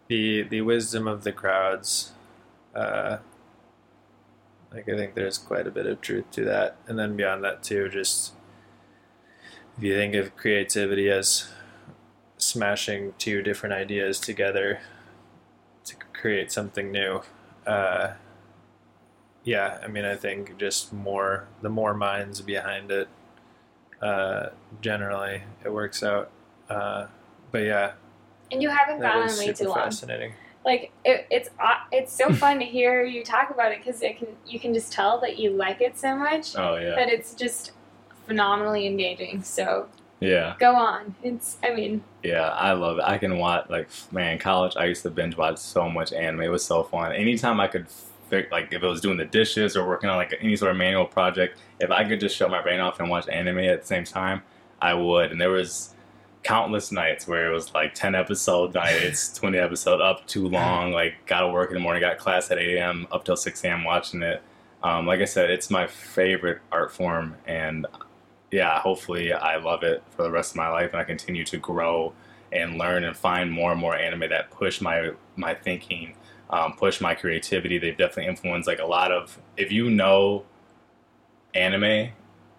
[0.07, 2.11] the the wisdom of the crowds.
[2.75, 3.17] Uh,
[4.73, 7.63] like I think there's quite a bit of truth to that, and then beyond that
[7.63, 8.33] too, just
[9.77, 11.49] if you think of creativity as
[12.37, 14.79] smashing two different ideas together
[15.85, 17.21] to create something new.
[17.65, 18.13] Uh,
[19.43, 23.07] yeah, I mean, I think just more the more minds behind it,
[24.01, 24.49] uh,
[24.81, 26.29] generally it works out.
[26.69, 27.07] Uh,
[27.51, 27.93] but yeah,
[28.51, 29.75] And you haven't that gone on way too long.
[29.75, 30.33] fascinating.
[30.65, 31.49] like it, it's
[31.91, 34.91] it's so fun to hear you talk about it because it can you can just
[34.91, 37.71] tell that you like it so much oh yeah, that it's just
[38.25, 39.43] phenomenally engaging.
[39.43, 39.87] So
[40.19, 41.15] yeah, go on.
[41.23, 42.49] It's I mean yeah.
[42.49, 43.03] I love it.
[43.05, 44.37] I can watch like man.
[44.37, 46.41] College, I used to binge watch so much anime.
[46.41, 47.11] It was so fun.
[47.11, 47.87] Anytime I could.
[48.51, 51.05] Like if it was doing the dishes or working on like any sort of manual
[51.05, 54.03] project, if I could just shut my brain off and watch anime at the same
[54.03, 54.41] time,
[54.81, 55.31] I would.
[55.31, 55.93] And there was
[56.43, 61.13] countless nights where it was like 10 episode nights, 20 episode up too long, like
[61.25, 63.07] got to work in the morning, got class at 8 a.m.
[63.11, 63.83] up till 6 a.m.
[63.83, 64.41] watching it.
[64.83, 67.85] Um, like I said, it's my favorite art form, and
[68.49, 71.57] yeah, hopefully I love it for the rest of my life, and I continue to
[71.57, 72.13] grow
[72.51, 76.15] and learn and find more and more anime that push my my thinking,
[76.51, 77.77] um, push my creativity.
[77.77, 79.39] They've definitely influenced like a lot of.
[79.57, 80.45] If you know
[81.53, 82.11] anime,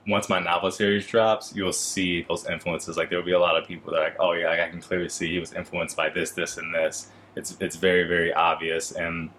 [0.07, 2.97] once my novel series drops, you'll see those influences.
[2.97, 5.09] Like there'll be a lot of people that are like, oh yeah, I can clearly
[5.09, 7.09] see he was influenced by this, this, and this.
[7.37, 9.31] It's it's very very obvious, and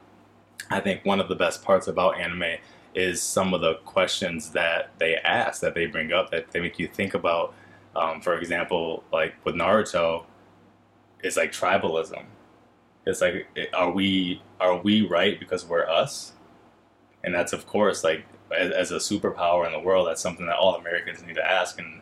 [0.70, 2.58] I think one of the best parts about anime
[2.96, 6.80] is some of the questions that they ask that they bring up that they make
[6.80, 7.54] you think about.
[7.96, 10.26] Um, for example, like with Naruto,
[11.24, 12.24] it's like tribalism.
[13.06, 16.34] It's like, are we are we right because we're us?
[17.24, 18.26] And that's of course like
[18.58, 21.80] as, as a superpower in the world, that's something that all Americans need to ask.
[21.80, 22.02] And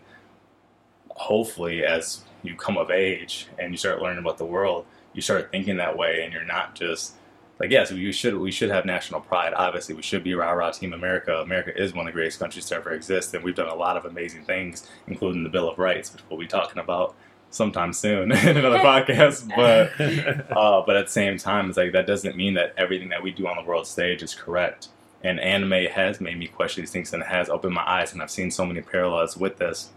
[1.10, 5.52] hopefully, as you come of age and you start learning about the world, you start
[5.52, 7.14] thinking that way, and you're not just
[7.60, 9.54] like yes, we should we should have national pride.
[9.56, 11.38] Obviously, we should be rah rah Team America.
[11.38, 13.98] America is one of the greatest countries to ever exist, and we've done a lot
[13.98, 17.16] of amazing things, including the Bill of Rights, which we'll be talking about
[17.52, 19.48] sometime soon in another podcast.
[19.56, 23.22] But uh, but at the same time, it's like that doesn't mean that everything that
[23.22, 24.88] we do on the world stage is correct.
[25.24, 28.32] And anime has made me question these things and has opened my eyes and i've
[28.32, 29.92] seen so many parallels with this.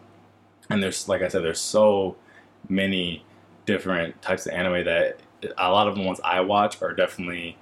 [0.69, 2.17] And there's like i said there's so
[2.69, 3.25] many
[3.65, 5.21] different types of anime that
[5.57, 7.57] a lot of the ones i watch are definitely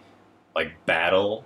[0.57, 1.45] like battle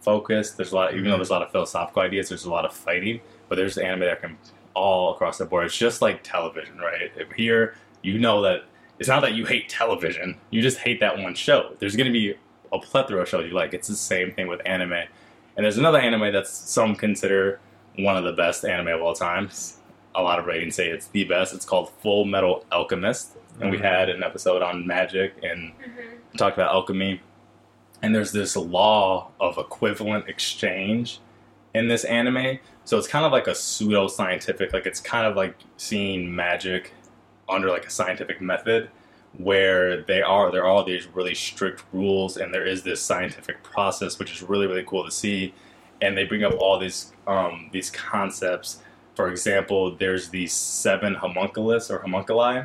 [0.00, 0.58] focused.
[0.58, 2.74] There's a lot even though there's a lot of philosophical ideas there's a lot of
[2.74, 4.36] fighting but there's anime that can
[4.74, 5.64] all across the board.
[5.66, 7.10] It's just like television right?
[7.16, 8.64] If here you know that
[8.98, 12.12] it's not that you hate television you just hate that one show there's going to
[12.12, 12.34] be
[12.72, 14.92] a plethora of shows you like it's the same thing with anime
[15.56, 17.60] and there's another anime that some consider
[17.98, 19.48] one of the best anime of all time.
[20.16, 21.54] A lot of ratings say it's the best.
[21.54, 23.36] It's called Full Metal Alchemist.
[23.60, 23.82] And we Mhm.
[23.82, 25.70] had an episode on magic and
[26.36, 27.20] talked about alchemy.
[28.02, 31.20] And there's this law of equivalent exchange
[31.72, 32.58] in this anime.
[32.84, 36.92] So it's kind of like a pseudo scientific, like it's kind of like seeing magic
[37.48, 38.90] under like a scientific method
[39.38, 43.62] where they are there are all these really strict rules and there is this scientific
[43.64, 45.52] process which is really really cool to see.
[46.02, 48.78] And they bring up all these um, these concepts.
[49.16, 52.64] For example there's these seven homunculus or homunculi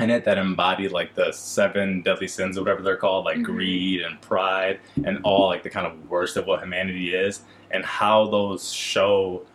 [0.00, 3.44] in it that embody like the seven deadly sins or whatever they're called like Mhm.
[3.44, 7.84] greed and pride and all like the kind of worst of what humanity is and
[7.84, 9.46] how those show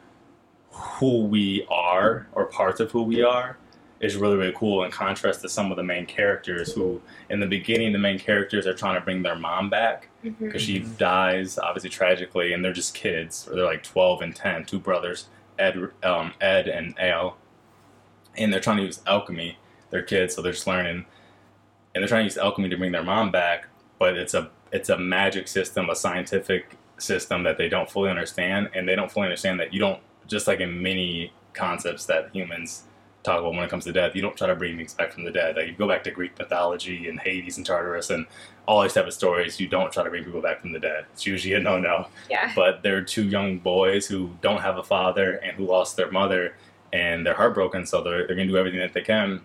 [0.72, 3.58] who we are or parts of who we are
[4.00, 7.46] is really really cool in contrast to some of the main characters who in the
[7.46, 10.46] beginning the main characters are trying to bring their mom back Mm-hmm.
[10.48, 10.98] because she Mhm.
[10.98, 15.28] dies obviously tragically and they're just kids or they're like 12 and 10 two brothers
[15.58, 17.38] ed um, ed and al
[18.38, 19.58] and they're trying to use alchemy
[19.92, 21.06] they're kids so they're just learning
[21.96, 24.90] and they're trying to use alchemy to bring their mom back but it's a it's
[24.90, 29.26] a magic system a scientific system that they don't fully understand and they don't fully
[29.26, 32.84] understand that you don't just like in many concepts that humans
[33.30, 34.16] talk about when it comes to death.
[34.16, 35.56] You don't try to bring things back from the dead.
[35.56, 38.26] Like you go back to greek mythology and hades and tartarus and
[38.68, 41.06] all these type of stories you don't try to bring people back from the dead.
[41.14, 42.08] It's usually a no-no.
[42.30, 42.52] Yeah.
[42.56, 46.56] but they're two young boys who don't have a father and who lost their mother
[46.92, 49.42] and they're heartbroken so they're, they're going to do everything that they can.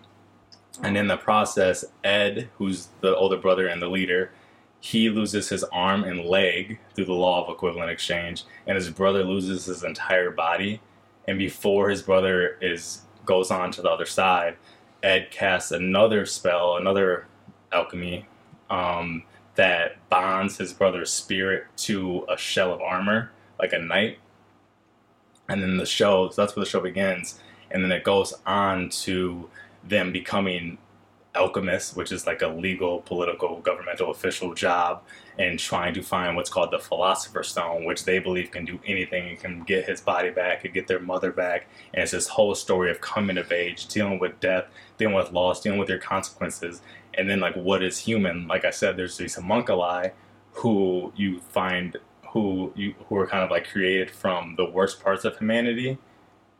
[0.83, 4.31] And in the process ed who's the older brother and the leader
[4.79, 9.23] he loses his arm and leg through the law of equivalent exchange and his brother
[9.23, 10.79] loses his entire body.
[11.27, 14.57] And before his brother is goes on to the other side
[15.03, 17.27] ed casts another spell another
[17.71, 18.25] alchemy
[18.69, 19.23] um,
[19.55, 24.19] that bonds his brother's spirit to a shell of armor, like a knight.
[25.47, 27.39] And then the show, so that's where the show begins.
[27.71, 29.49] And then it goes on to
[29.83, 30.77] them becoming
[31.35, 35.03] alchemists, which is like a legal, political, governmental official job,
[35.37, 39.29] and trying to find what's called the Philosopher's Stone, which they believe can do anything
[39.29, 41.67] and can get his body back, and get their mother back.
[41.93, 44.65] And it's this whole story of coming of age, dealing with death,
[44.97, 46.81] dealing with loss, dealing with your consequences,
[47.17, 48.47] and then like what is human?
[48.47, 50.09] Like i said there's these homunculi
[50.53, 51.97] who you find
[52.29, 55.97] who you who are kind of like created from the worst parts of humanity.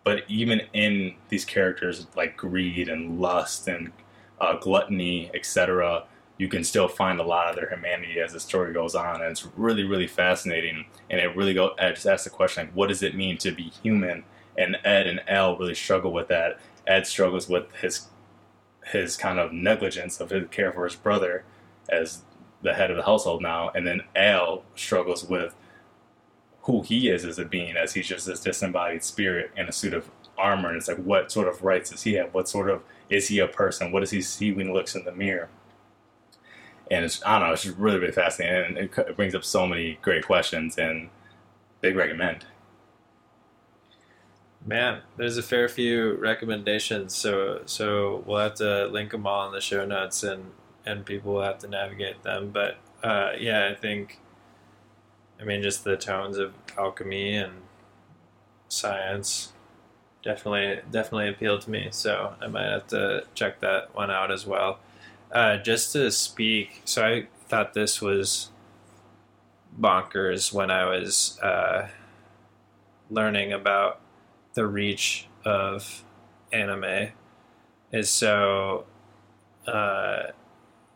[0.03, 3.91] But even in these characters like greed and lust and
[4.39, 6.03] uh, gluttony etc
[6.37, 9.31] you can still find a lot of their humanity as the story goes on and
[9.31, 12.87] it's really really fascinating and it really go I just ask the question like what
[12.87, 14.23] does it mean to be human
[14.57, 18.07] and ed and al really struggle with that ed struggles with his
[18.85, 21.43] his kind of negligence of his care for his brother
[21.89, 22.21] as
[22.65, 25.55] the head of the household now, and then Al struggles with
[26.63, 29.93] who he is as a being, as he's just this disembodied spirit in a suit
[29.93, 30.69] of armor.
[30.69, 32.33] And it's like, what sort of rights does he have?
[32.33, 33.91] What sort of is he a person?
[33.91, 35.49] What does he see when he looks in the mirror?
[36.91, 39.43] And it's, I don't know, it's just really, really fascinating, and it, it brings up
[39.43, 41.09] so many great questions, and
[41.81, 42.45] big recommend.
[44.63, 49.53] Man, there's a fair few recommendations, so so we'll have to link them all in
[49.53, 50.51] the show notes, and
[50.85, 52.51] and people will have to navigate them.
[52.51, 54.19] But uh, yeah, I think,
[55.39, 57.53] I mean, just the tones of alchemy and
[58.67, 59.53] science
[60.23, 61.89] definitely definitely appealed to me.
[61.91, 64.79] So I might have to check that one out as well.
[65.35, 68.51] Uh, just to speak, so I thought this was
[69.77, 71.89] bonkers when I was uh,
[73.09, 73.99] learning about
[74.53, 76.05] the reach of
[76.53, 77.09] anime.
[77.91, 78.85] Is so
[79.67, 80.27] uh,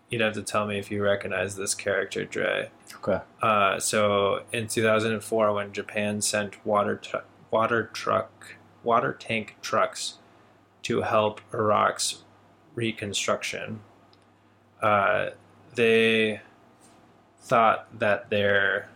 [0.09, 2.69] you'd have to tell me if you recognize this character, Dre.
[2.95, 3.19] Okay.
[3.41, 7.17] Uh, so in 2004, when Japan sent water tr-
[7.51, 10.13] water truck water tank trucks
[10.83, 12.23] to help Iraq's
[12.73, 13.81] reconstruction,
[14.81, 15.29] uh,
[15.75, 16.41] they
[17.41, 18.89] thought that their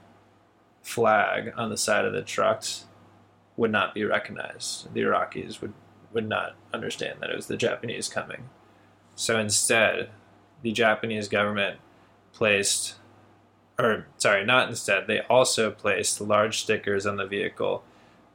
[0.82, 2.86] flag on the side of the trucks
[3.56, 4.94] would not be recognized.
[4.94, 5.74] The Iraqis would
[6.12, 8.50] would not understand that it was the Japanese coming.
[9.16, 10.12] So instead,
[10.62, 11.80] the Japanese government
[12.34, 12.96] placed
[13.80, 15.08] or sorry, not instead.
[15.08, 17.84] They also placed large stickers on the vehicle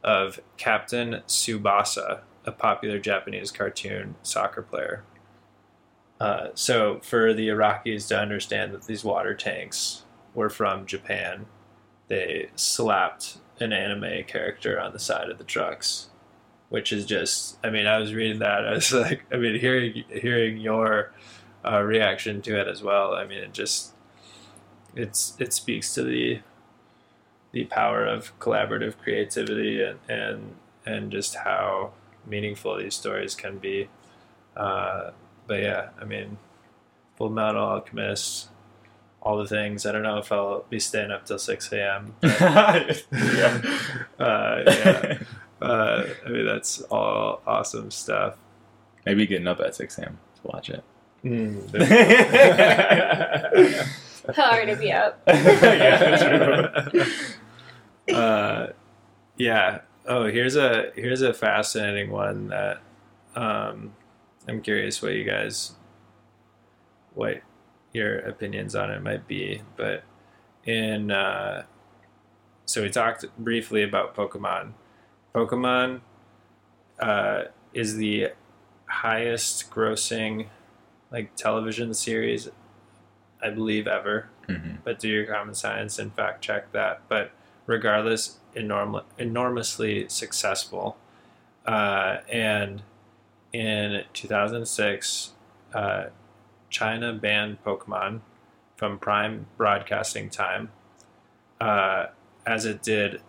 [0.03, 5.05] of Captain Tsubasa, a popular Japanese cartoon soccer player.
[6.20, 10.02] Uh, so, for the Iraqis to understand that these water tanks
[10.34, 11.46] were from Japan,
[12.08, 16.08] they slapped an anime character on the side of the trucks,
[16.70, 17.58] which is just.
[17.64, 18.66] I mean, I was reading that.
[18.66, 21.12] I was like, I mean, hearing hearing your
[21.64, 23.14] uh, reaction to it as well.
[23.14, 23.92] I mean, it just
[24.94, 26.40] it's it speaks to the
[27.52, 31.92] the power of collaborative creativity and and and just how
[32.26, 33.88] meaningful these stories can be.
[34.56, 35.10] Uh,
[35.49, 36.38] but yeah, I mean,
[37.16, 38.49] Full Metal Alchemist,
[39.20, 39.86] all the things.
[39.86, 42.14] I don't know if I'll be staying up till six a.m.
[42.22, 42.92] yeah.
[44.20, 45.18] uh, yeah,
[45.61, 48.36] uh, I mean that's all awesome stuff.
[49.09, 50.18] Maybe getting up at 6 a.m.
[50.34, 50.84] to watch it.
[51.24, 51.70] Mm,
[54.34, 55.22] He'll already be up.
[55.26, 56.88] Yeah,
[58.07, 58.14] true.
[58.14, 58.72] uh,
[59.38, 59.78] yeah.
[60.07, 62.80] Oh, here's a here's a fascinating one that
[63.34, 63.94] um,
[64.49, 65.72] I'm curious what you guys
[67.14, 67.42] what
[67.92, 69.62] your opinions on it might be.
[69.76, 70.05] But
[70.64, 71.64] in uh,
[72.64, 74.72] so we talked briefly about Pokemon.
[75.34, 76.01] Pokemon
[77.01, 78.28] uh, is the
[78.86, 80.46] highest grossing
[81.11, 82.49] like television series
[83.42, 84.28] I believe ever.
[84.46, 87.03] hmm But do your common science and fact check that.
[87.09, 87.32] But
[87.66, 90.96] regardless, enorm- enormously successful.
[91.66, 92.82] Uh, and
[93.53, 95.32] in 2006,
[95.74, 96.05] uh,
[96.70, 98.20] China banned Pokemon
[98.76, 100.70] from prime broadcasting time,
[101.61, 102.07] uh,
[102.46, 103.20] as it did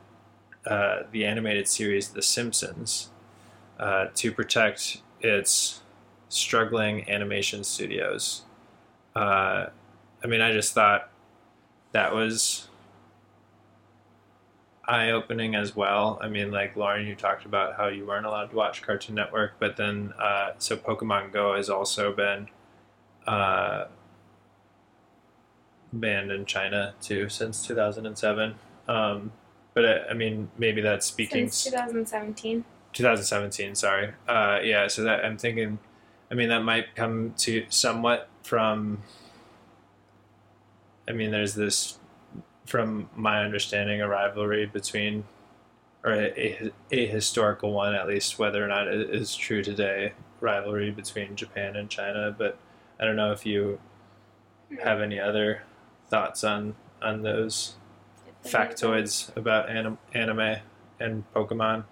[0.66, 3.10] uh, the animated series The Simpsons,
[3.80, 5.82] uh, to protect its
[6.28, 8.44] struggling animation studios.
[9.16, 9.68] Uh,
[10.24, 11.10] I mean, I just thought
[11.92, 12.69] that was
[14.90, 16.18] eye opening as well.
[16.22, 19.54] I mean, like Lauren, you talked about how you weren't allowed to watch Cartoon Network,
[19.60, 22.48] but then uh, so Pokemon Go has also been
[23.28, 23.86] uh,
[25.94, 28.56] banned in China too since 2007.
[28.88, 29.32] Um,
[29.76, 32.66] but uh, I mean, maybe that's speaking Since 2017.
[32.94, 35.78] 2017 sorry uh yeah so that i'm thinking
[36.32, 39.04] i mean that might come to somewhat from
[41.08, 41.99] i mean there's this
[42.70, 45.24] from my understanding a rivalry between
[46.04, 50.14] or a, a, a historical one at least whether or not it is true today
[50.40, 52.58] rivalry between japan and china but
[53.00, 53.80] i don't know if you
[54.84, 55.64] have any other
[56.10, 57.76] thoughts on on those
[58.46, 60.58] factoids about anim- anime
[61.00, 61.84] and pokemon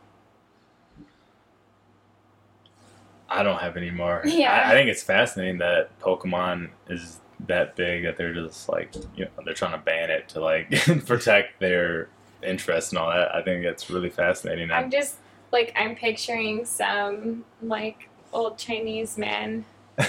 [3.29, 4.21] I don't have any more.
[4.25, 4.53] Yeah.
[4.53, 9.25] I, I think it's fascinating that Pokemon is that big that they're just like, you
[9.25, 10.69] know, they're trying to ban it to like
[11.05, 12.09] protect their
[12.43, 13.33] interests and all that.
[13.33, 14.71] I think it's really fascinating.
[14.71, 15.17] I'm just
[15.51, 19.65] like I'm picturing some like old Chinese man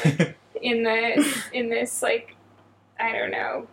[0.62, 2.35] in this in this like
[2.99, 3.66] I don't know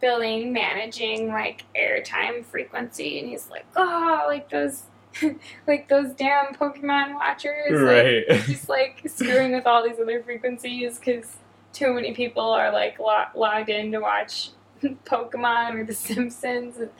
[0.00, 4.84] building managing like airtime frequency and he's like oh like those
[5.66, 8.46] like those damn Pokemon watchers like, right.
[8.46, 11.36] just like screwing with all these other frequencies because
[11.72, 14.50] too many people are like lo- logged in to watch
[14.82, 16.76] Pokemon or The Simpsons.
[16.78, 16.90] And,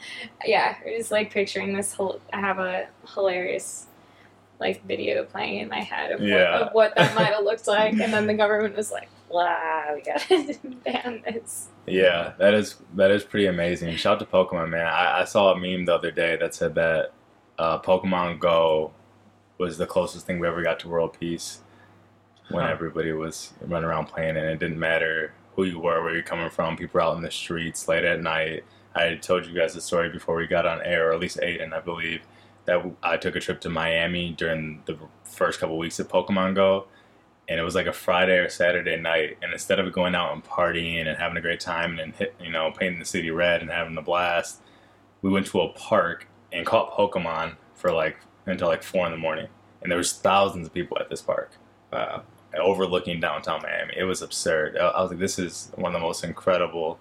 [0.45, 1.93] yeah, I just like picturing this.
[1.93, 3.87] Whole, I have a hilarious
[4.59, 6.51] like video playing in my head of, Yeah.
[6.51, 9.91] what, of what that might have looked like, and then the government was like, "Wow,
[9.95, 10.55] we gotta
[10.85, 13.95] ban this." Yeah, that is that is pretty amazing.
[13.95, 14.85] Shout out to Pokemon, man.
[14.85, 17.11] I, I saw a meme the other day that said that
[17.57, 18.91] uh, Pokemon Go
[19.57, 21.61] was the closest thing we ever got to world peace
[22.51, 22.71] when Huh.
[22.71, 26.49] everybody was running around playing and It didn't matter who you were, where you're coming
[26.49, 26.77] from.
[26.77, 28.63] People were out in the streets late at night.
[28.95, 31.37] I had told you guys the story before we got on air, or at least
[31.39, 32.21] Aiden, I believe,
[32.65, 36.87] that I took a trip to Miami during the first couple weeks of Pokemon Go,
[37.47, 39.37] and it was like a Friday or Saturday night.
[39.41, 42.51] And instead of going out and partying and having a great time and hit, you
[42.51, 44.61] know painting the city red and having a blast,
[45.21, 49.17] we went to a park and caught Pokemon for like until like four in the
[49.17, 49.47] morning,
[49.81, 51.51] and there was thousands of people at this park.
[51.93, 52.19] Uh,
[52.59, 53.93] overlooking downtown Miami.
[53.97, 54.77] It was absurd.
[54.77, 56.99] I was like, this is one of the most incredible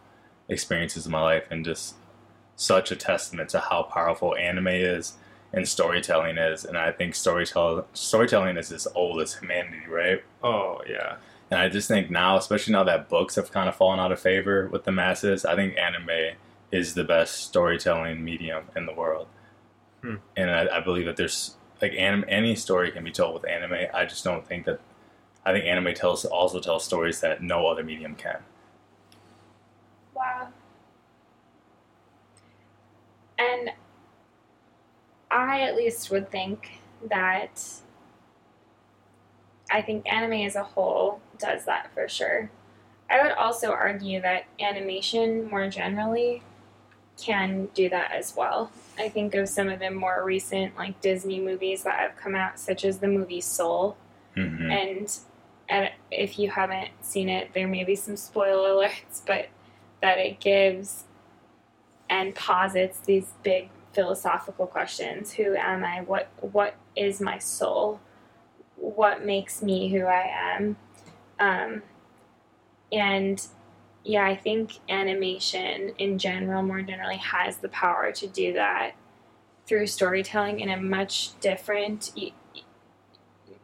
[0.48, 1.94] experiences of my life, and just
[2.56, 5.14] such a testament to how powerful anime is
[5.52, 6.64] and storytelling is.
[6.64, 10.22] And I think storytelling storytelling is as old as humanity, right?
[10.42, 11.16] Oh yeah.
[11.50, 14.20] And I just think now, especially now that books have kind of fallen out of
[14.20, 16.36] favor with the masses, I think anime
[16.70, 19.26] is the best storytelling medium in the world.
[20.02, 20.16] Hmm.
[20.36, 23.86] And I, I believe that there's like anim- any story can be told with anime.
[23.92, 24.80] I just don't think that.
[25.44, 28.38] I think anime tells also tells stories that no other medium can.
[30.14, 30.48] Wow.
[33.38, 33.70] And
[35.30, 37.62] I at least would think that
[39.70, 42.50] I think anime as a whole does that for sure.
[43.08, 46.42] I would also argue that animation more generally
[47.16, 48.70] can do that as well.
[48.98, 52.58] I think of some of the more recent like Disney movies that have come out
[52.58, 53.96] such as the movie Soul
[54.34, 55.20] hmm and and
[56.10, 59.48] if you haven't seen it, there may be some spoiler alerts, but
[60.02, 61.04] that it gives
[62.08, 66.00] and posits these big philosophical questions: Who am I?
[66.00, 68.00] What what is my soul?
[68.76, 70.76] What makes me who I am?
[71.38, 71.82] Um,
[72.92, 73.46] and
[74.04, 78.92] yeah, I think animation in general, more generally, has the power to do that
[79.66, 82.10] through storytelling in a much different,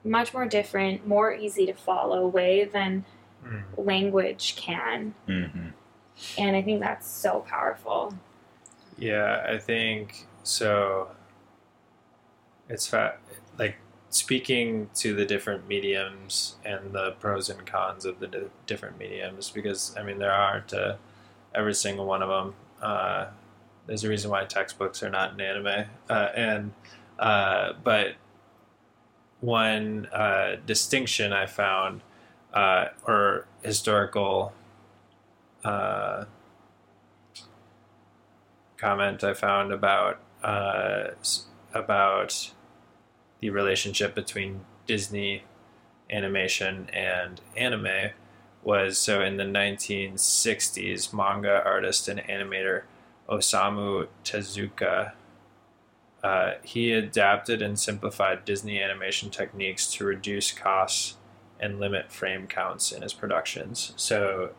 [0.07, 3.05] much more different, more easy to follow way than
[3.45, 3.63] Mm.
[3.77, 5.15] language can.
[5.27, 5.69] hmm
[6.39, 8.15] And I think that's so powerful.
[8.99, 11.09] Yeah, I think so.
[12.69, 13.19] It's fa-
[13.59, 13.77] like
[14.11, 19.51] speaking to the different mediums and the pros and cons of the di- different mediums
[19.51, 20.99] because I mean there are to
[21.55, 22.55] every single one of them.
[22.83, 23.27] Uh,
[23.87, 26.73] there's a reason why textbooks are not in anime, uh, and
[27.19, 28.15] uh, but
[29.41, 32.03] one uh, distinction I found
[32.53, 34.53] uh, or historical.
[35.65, 36.25] Uh,
[38.77, 41.09] comment I found about uh,
[41.75, 42.53] about
[43.41, 45.43] the relationship between Disney
[46.11, 48.11] animation and anime
[48.63, 52.83] was so in the 1960s manga artist and animator
[53.29, 55.13] Osamu Tezuka
[56.23, 61.17] uh, he adapted and simplified Disney animation techniques to reduce costs
[61.61, 63.93] and limit frame counts in his productions.
[63.97, 64.51] So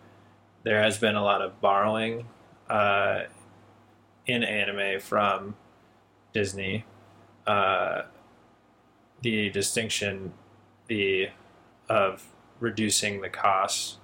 [0.64, 2.28] there has been a lot of borrowing
[2.70, 3.24] uh,
[4.26, 5.56] in anime from
[6.34, 6.86] Disney.
[7.46, 8.04] Uh,
[9.22, 10.34] the distinction
[10.88, 11.30] the
[11.90, 12.26] of
[12.60, 13.98] reducing the costs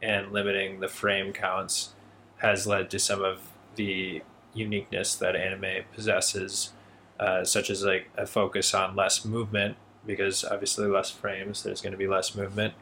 [0.00, 1.94] and limiting the frame counts
[2.38, 4.22] has led to some of the
[4.54, 6.72] uniqueness that anime possesses,
[7.18, 11.92] uh, such as like a focus on less movement because obviously less frames, there's going
[11.92, 12.74] to be less movement,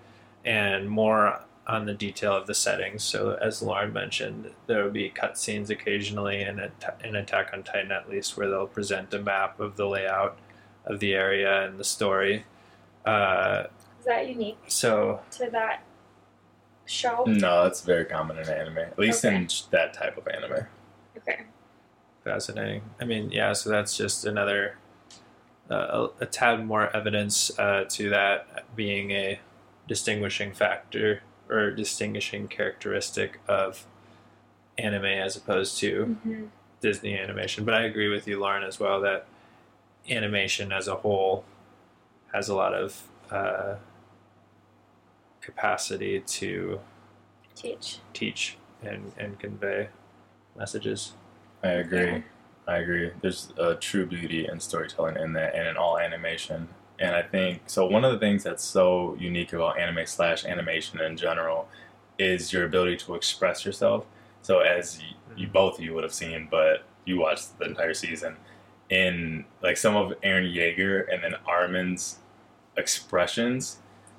[0.45, 3.03] and more on the detail of the settings.
[3.03, 7.91] So, as Lauren mentioned, there will be cutscenes occasionally in, At- in Attack on Titan,
[7.91, 10.39] at least, where they'll present a map of the layout
[10.85, 12.45] of the area and the story.
[13.05, 13.65] Uh,
[13.99, 15.83] Is that unique so, to that
[16.85, 17.25] show?
[17.27, 20.67] No, that's very common in anime, at least in that type of anime.
[21.17, 21.41] Okay.
[22.27, 22.83] Fascinating.
[23.01, 24.77] I mean, yeah, so that's just another,
[25.71, 29.39] uh, a, a tad more evidence uh, to that being a
[29.87, 33.87] distinguishing factor or distinguishing characteristic of
[34.77, 36.45] anime as opposed to hmm
[36.81, 37.65] Disney animation.
[37.65, 39.27] But I agree with you, Lauren, as well, that
[40.11, 41.45] animation as a whole
[42.35, 43.77] has a lot of uh,
[45.41, 46.81] capacity to
[47.55, 48.01] Teach.
[48.13, 49.89] teach and, and convey
[50.57, 51.15] messages.
[51.63, 52.07] I agree.
[52.07, 52.21] Yeah.
[52.69, 53.13] I agree.
[53.21, 56.69] There's a true beauty in storytelling in that and in all animation.
[56.99, 57.87] And I think so.
[57.87, 61.69] One of the things that's so unique about anime slash animation in general
[62.19, 64.07] is your ability to express yourself.
[64.43, 67.95] So as you, you both of you would have seen, but you watched the entire
[67.95, 68.37] season,
[68.91, 72.19] in like some of Eren Yeager and then Armin's
[72.77, 73.79] expressions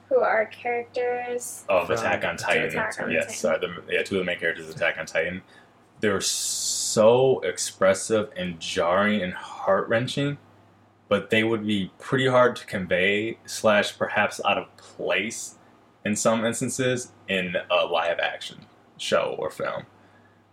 [0.09, 1.63] Who are characters?
[1.69, 2.69] of Attack on Titan.
[2.69, 3.35] Attack on yes, Titan.
[3.37, 5.41] sorry, the, yeah, two of the main characters of Attack on Titan.
[5.99, 10.37] They're so expressive and jarring and heart wrenching,
[11.09, 15.55] but they would be pretty hard to convey slash perhaps out of place
[16.05, 18.65] in some instances in a live action
[18.97, 19.85] show or film,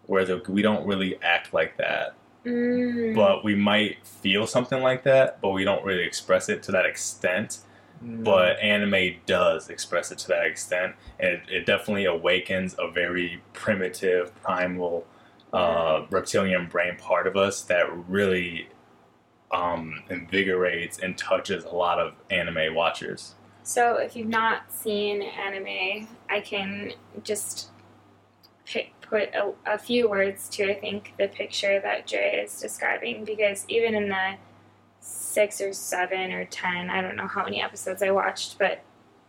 [0.06, 2.14] where the, we don't really act like that
[2.44, 3.14] Mm.
[3.14, 6.84] but we might feel something like that, but we don't really express it to that
[6.84, 7.60] extent.
[8.02, 13.40] But anime does express it to that extent, and it, it definitely awakens a very
[13.54, 15.06] primitive, primal,
[15.54, 18.68] uh, reptilian brain part of us that really
[19.52, 23.36] um, invigorates and touches a lot of anime watchers.
[23.62, 26.92] So, if you've not seen anime, I can
[27.22, 27.70] just
[28.66, 33.24] pick, put a, a few words to, I think, the picture that Jay is describing
[33.24, 34.34] because even in the
[35.00, 38.82] six or seven or ten, I don't know how many episodes I watched, but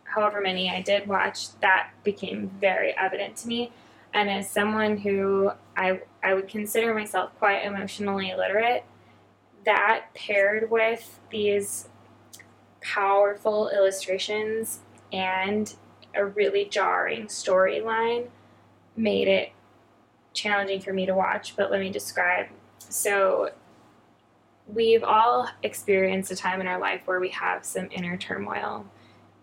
[0.04, 3.70] however many I did watch, that became very evident to me.
[4.16, 8.82] And as someone who I, I would consider myself quite emotionally literate,
[9.66, 11.90] that paired with these
[12.80, 14.80] powerful illustrations
[15.12, 15.74] and
[16.14, 18.28] a really jarring storyline
[18.96, 19.52] made it
[20.32, 21.54] challenging for me to watch.
[21.54, 22.46] But let me describe.
[22.78, 23.50] So,
[24.66, 28.86] we've all experienced a time in our life where we have some inner turmoil.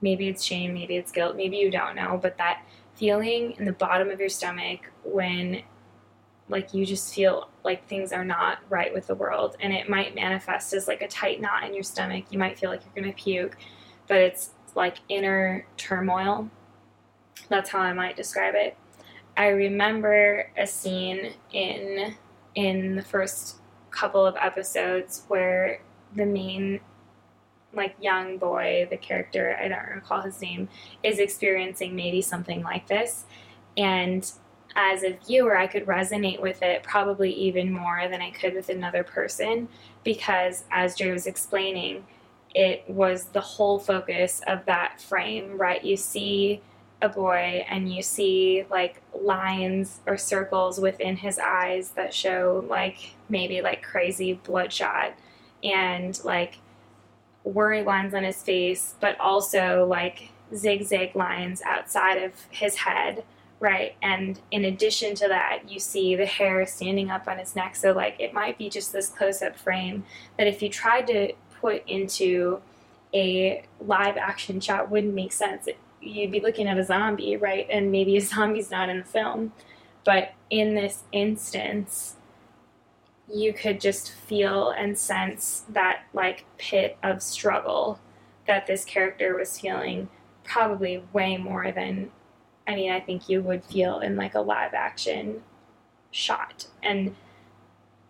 [0.02, 2.66] Maybe it's shame, maybe it's guilt, maybe you don't know, but that
[2.96, 5.62] feeling in the bottom of your stomach when
[6.50, 9.56] like you just feel like things are not right with the world.
[9.62, 12.26] And it might manifest as like a tight knot in your stomach.
[12.30, 13.58] You might feel like you're going to puke
[14.08, 16.50] but it's like inner turmoil.
[17.50, 18.78] That's how i might describe it.
[19.36, 22.16] I remember a scene in
[22.56, 23.58] in the first
[23.92, 25.82] couple of episodes where
[26.16, 26.80] the main
[27.74, 30.68] like young boy the character i don't recall his name
[31.04, 33.26] is experiencing maybe something like this
[33.78, 34.32] and
[34.76, 38.70] as a viewer, I could resonate with it probably even more than I could with
[38.70, 39.68] another person
[40.04, 42.06] because, as Jay was explaining,
[42.56, 45.84] it was the whole focus of that frame, right?
[45.84, 46.62] You see
[47.02, 53.14] a boy and you see like lines or circles within his eyes that show like
[53.28, 55.14] maybe like crazy bloodshot
[55.64, 56.60] and like
[57.44, 63.24] worry lines on his face, but also like zigzag lines outside of his head
[63.64, 63.96] Right.
[64.02, 67.78] And in addition to that, you see the hair standing up on his neck.
[67.78, 70.04] So, like, it might be just this close up frame
[70.38, 71.32] that if you tried to
[71.62, 72.60] put into
[73.14, 75.70] a live action shot, wouldn't make sense.
[76.02, 77.66] You'd be looking at a zombie, right?
[77.70, 79.54] And maybe a zombie's not in the film.
[80.04, 82.18] But in this instance,
[83.32, 88.00] you could just feel and sense that, like, pit of struggle
[88.48, 90.10] that this character was feeling
[90.44, 92.12] probably way more than
[92.68, 95.44] I mean, I think you would feel in like a live action
[96.12, 96.68] shot.
[96.82, 97.16] And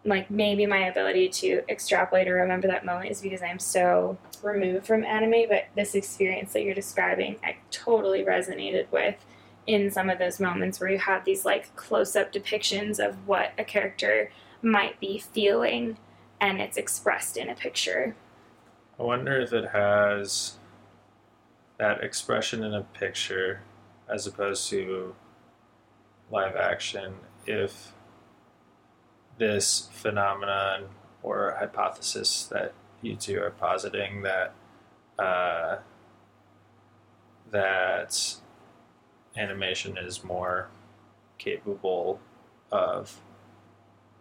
[0.05, 4.85] like maybe my ability to extrapolate or remember that moment is because I'm so removed
[4.85, 9.15] from anime, but this experience that you're describing, I totally resonated with
[9.65, 13.53] in some of those moments where you have these like close up depictions of what
[13.57, 14.29] a character
[14.63, 15.97] might be feeling
[16.39, 18.15] and it's expressed in a picture.
[18.99, 20.57] I wonder if it has
[21.77, 23.61] that expression in a picture
[24.09, 25.15] as opposed to
[26.31, 27.13] live action
[27.45, 27.93] if
[29.37, 30.85] this phenomenon
[31.21, 34.53] or hypothesis that you two are positing that
[35.19, 35.77] uh,
[37.51, 38.35] that
[39.35, 40.69] animation is more
[41.37, 42.19] capable
[42.71, 43.19] of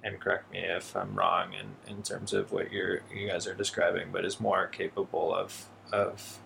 [0.05, 3.55] and correct me if I'm wrong in, in terms of what you're you guys are
[3.55, 6.39] describing, but is more capable of of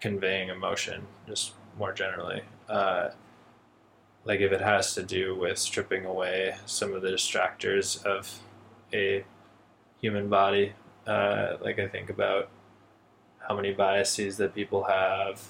[0.00, 2.42] conveying emotion just more generally.
[2.68, 3.10] Uh,
[4.24, 8.38] like if it has to do with stripping away some of the distractors of
[8.92, 9.24] a
[10.00, 10.72] human body,
[11.06, 12.48] uh, like I think about
[13.48, 15.42] how many biases that people have,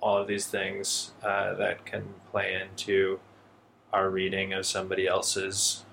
[0.00, 3.18] all of these things uh, that can play into
[3.92, 5.84] our reading of somebody else's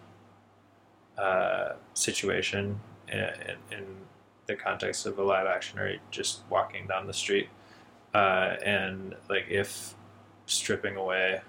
[1.18, 3.86] uh, situation in, in, in,
[4.45, 7.50] the context of a live action or just walking down the street.
[8.14, 9.93] Uh, and like if
[10.45, 11.41] stripping away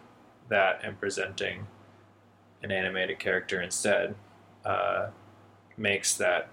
[0.48, 1.64] that and presenting
[2.64, 4.16] an animated character instead
[4.64, 5.06] uh,
[5.76, 6.48] makes that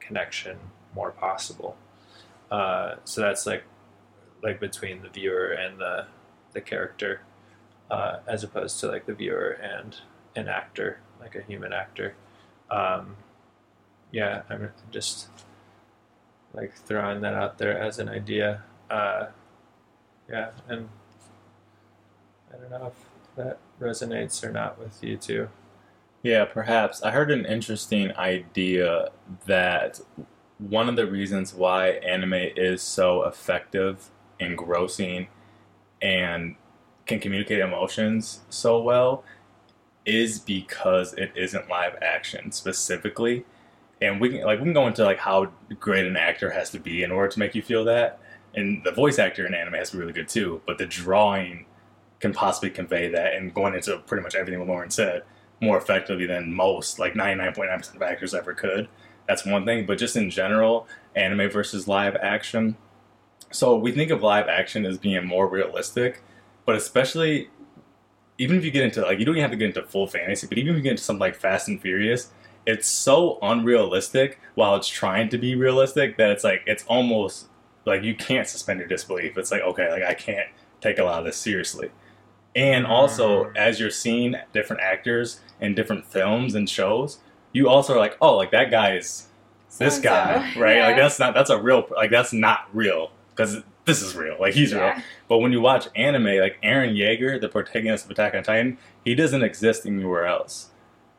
[0.00, 0.58] connection
[0.94, 1.76] more possible.
[2.50, 3.62] Uh, so that's like
[4.42, 6.06] like between the viewer and the
[6.52, 7.22] the character,
[7.90, 9.96] uh, as opposed to like the viewer and
[10.36, 12.14] an actor, like a human actor.
[12.70, 13.16] Um,
[14.10, 15.28] yeah, I'm just
[16.52, 19.26] like throwing that out there as an idea uh,
[20.30, 20.88] yeah, and
[22.52, 25.48] I don't know if that resonates or not with you too.
[26.22, 27.02] Yeah, perhaps.
[27.02, 29.10] I heard an interesting idea
[29.46, 30.00] that
[30.58, 35.28] one of the reasons why anime is so effective, engrossing,
[36.00, 36.56] and
[37.06, 39.24] can communicate emotions so well
[40.06, 43.44] is because it isn't live action specifically.
[44.00, 45.50] And we can like we can go into like how
[45.80, 48.20] great an actor has to be in order to make you feel that.
[48.54, 51.66] And the voice actor in anime has to be really good too, but the drawing
[52.20, 55.22] can possibly convey that and going into pretty much everything Lauren said
[55.60, 58.88] more effectively than most, like 99.9% of actors ever could.
[59.26, 60.86] That's one thing, but just in general,
[61.16, 62.76] anime versus live action.
[63.50, 66.22] So we think of live action as being more realistic,
[66.66, 67.50] but especially
[68.38, 70.46] even if you get into like you don't even have to get into full fantasy,
[70.46, 72.30] but even if you get into something like Fast and Furious,
[72.66, 77.46] it's so unrealistic while it's trying to be realistic that it's like it's almost
[77.86, 79.36] like you can't suspend your disbelief.
[79.38, 80.48] It's like okay, like I can't
[80.80, 81.90] take a lot of this seriously.
[82.56, 83.56] And also, Mm.
[83.56, 87.18] as you're seeing different actors in different films and shows,
[87.52, 89.26] you also are like, oh, like that guy is
[89.78, 90.76] this guy, right?
[90.76, 90.86] Yeah.
[90.86, 94.36] Like that's not that's a real like that's not real because this is real.
[94.40, 94.94] Like he's real.
[95.28, 99.14] But when you watch anime, like Eren Yeager, the protagonist of Attack on Titan, he
[99.14, 100.70] doesn't exist anywhere else.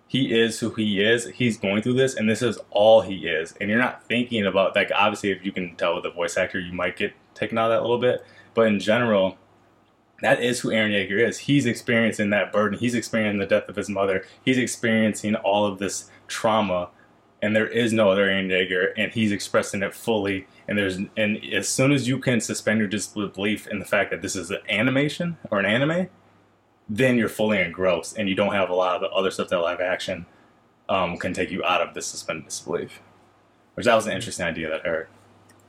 [0.08, 1.26] He is who he is.
[1.28, 3.54] He's going through this, and this is all he is.
[3.60, 6.60] And you're not thinking about like obviously, if you can tell with the voice actor,
[6.60, 8.26] you might get taken out of that a little bit.
[8.54, 9.38] But in general,
[10.22, 11.40] that is who Eren Yeager is.
[11.40, 12.80] He's experiencing that burden.
[12.80, 14.26] He's experiencing the death of his mother.
[14.44, 16.90] He's experiencing all of this trauma,
[17.42, 20.48] and there is no other Eren Yeager, and he's expressing it fully.
[20.68, 24.22] And there's and as soon as you can suspend your disbelief in the fact that
[24.22, 26.10] this is an animation or an anime,
[26.90, 29.60] then you're fully engrossed, and you don't have a lot of the other stuff that
[29.60, 30.26] live action
[30.90, 33.00] um, can take you out of this suspended disbelief.
[33.76, 35.08] Which that was an interesting idea that heard.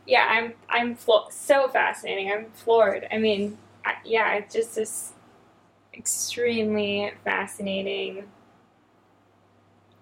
[0.06, 2.30] Yeah, I'm I'm flo- so fascinating.
[2.30, 3.06] I'm floored.
[3.10, 5.12] I mean, I, yeah, it's just this
[5.92, 8.24] extremely fascinating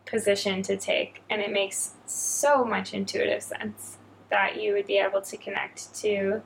[0.06, 3.98] position to take, and it makes so much intuitive sense
[4.34, 6.42] that you would be able to connect to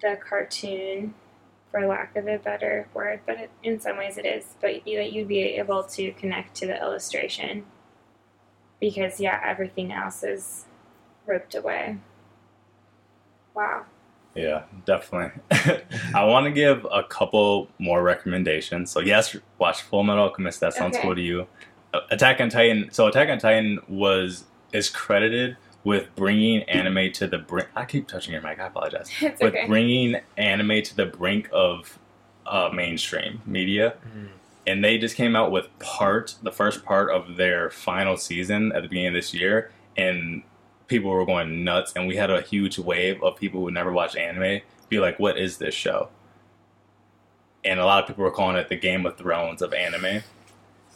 [0.00, 1.12] the cartoon,
[1.70, 4.54] for lack of a better word, but it, in some ways it is.
[4.60, 7.64] But you, that you'd be able to connect to the illustration
[8.80, 10.64] because yeah, everything else is
[11.26, 11.98] ripped away.
[13.54, 13.84] Wow.
[14.34, 15.42] Yeah, definitely.
[16.14, 18.90] I want to give a couple more recommendations.
[18.90, 20.60] So yes, watch Full Metal Alchemist.
[20.60, 21.02] That sounds Okay.
[21.06, 21.46] cool to you.
[22.10, 22.88] Attack on Titan.
[22.92, 27.68] So Attack on Titan was is credited with bringing anime to the brink.
[27.74, 28.58] I keep touching your mic.
[28.60, 29.10] I apologize.
[29.22, 29.66] It's With okay.
[29.66, 31.98] bringing anime to the brink of
[32.46, 34.28] uh, mainstream media, Mm.
[34.66, 38.82] and they just came out with part the first part of their final season at
[38.82, 40.42] the beginning of this year, and
[40.88, 44.16] people were going nuts, and we had a huge wave of people who never watched
[44.16, 46.08] anime be like, "What is this show?"
[47.64, 50.22] And a lot of people were calling it the Game of Thrones of anime.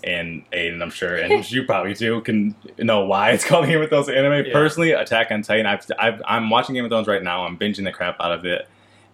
[0.05, 3.89] And Aiden, I'm sure, and you probably too, can know why it's called Game of
[3.89, 4.45] Thrones anime.
[4.45, 4.53] Yeah.
[4.53, 7.47] Personally, Attack on Titan, I've, I've, I'm watching Game of Thrones right now.
[7.47, 8.69] I'm binging the crap out of it,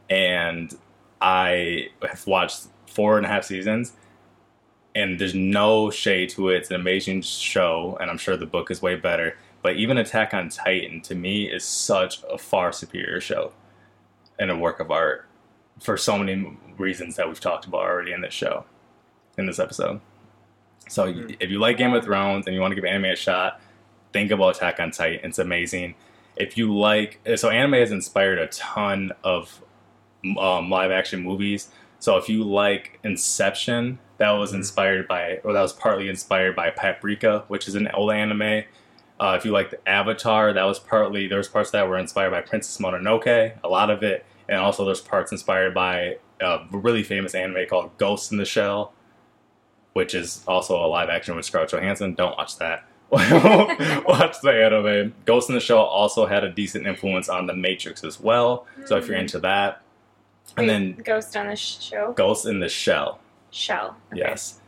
[0.08, 0.76] and
[1.20, 3.92] I have watched four and a half seasons.
[4.96, 6.56] And there's no shade to it.
[6.56, 9.36] It's an amazing show, and I'm sure the book is way better.
[9.62, 13.52] But even Attack on Titan, to me, is such a far superior show
[14.40, 15.26] and a work of art
[15.80, 18.64] for so many reasons that we've talked about already in this show,
[19.38, 20.00] in this episode.
[20.90, 21.36] So Mhm.
[21.40, 23.60] if you like Game of Thrones and you want to give anime a shot,
[24.12, 25.20] think about Attack on Titan.
[25.22, 25.94] It's amazing.
[26.36, 29.62] If you like, so anime has inspired a ton of
[30.38, 31.68] um, live action movies.
[31.98, 34.56] So if you like Inception, that was Mhm.
[34.56, 38.64] inspired by, or that was partly inspired by Paprika, which is an old anime.
[39.18, 42.30] Uh, if you like the Avatar, that was partly there was parts that were inspired
[42.32, 47.02] by Princess Mononoke, a lot of it, and also there's parts inspired by a really
[47.02, 48.92] famous anime called Ghost in the Shell,
[49.92, 52.14] which is also a live action with Scarlett Johansson.
[52.14, 52.84] Don't watch that.
[53.10, 55.14] watch the anime.
[55.24, 58.66] Ghost in the Shell also had a decent influence on The Matrix as well.
[58.86, 59.22] So if you're Mhm.
[59.22, 59.82] into that,
[60.56, 62.12] and Wait, then Ghost on the show.
[62.12, 63.20] Ghost in the Shell.
[63.50, 63.96] Shell.
[64.12, 64.20] Okay.
[64.20, 64.60] Yes.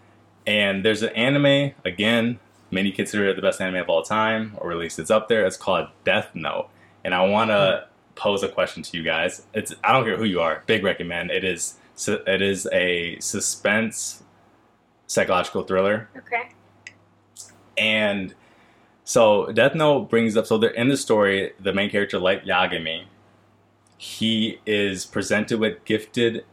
[0.46, 2.40] And there's an anime, again,
[2.72, 5.46] many consider it the best anime of all time, or at least it's up there.
[5.46, 6.68] It's called Death Note.
[7.04, 9.42] And I want to pose a question to you guys.
[9.54, 11.30] It's I don't care who you are, big recommend.
[11.30, 14.21] It is it is a suspense
[15.12, 16.08] psychological thriller.
[16.16, 16.48] Okay.
[17.76, 18.34] And
[19.04, 23.04] so Death Note brings up so they're in the story, the main character Light Yagami,
[23.98, 26.44] he is presented with gifted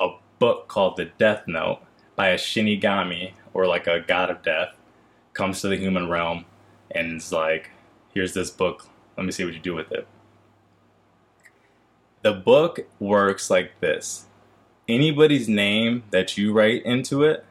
[0.00, 0.08] a
[0.38, 1.80] book called the Death Note
[2.16, 4.74] by a Shinigami or like a god of death,
[5.32, 6.44] comes to the human realm
[6.92, 7.70] and is like,
[8.12, 10.06] here's this book, let me see what you do with it.
[12.22, 14.26] The book works like this.
[14.88, 17.44] Anybody's name that you write into it,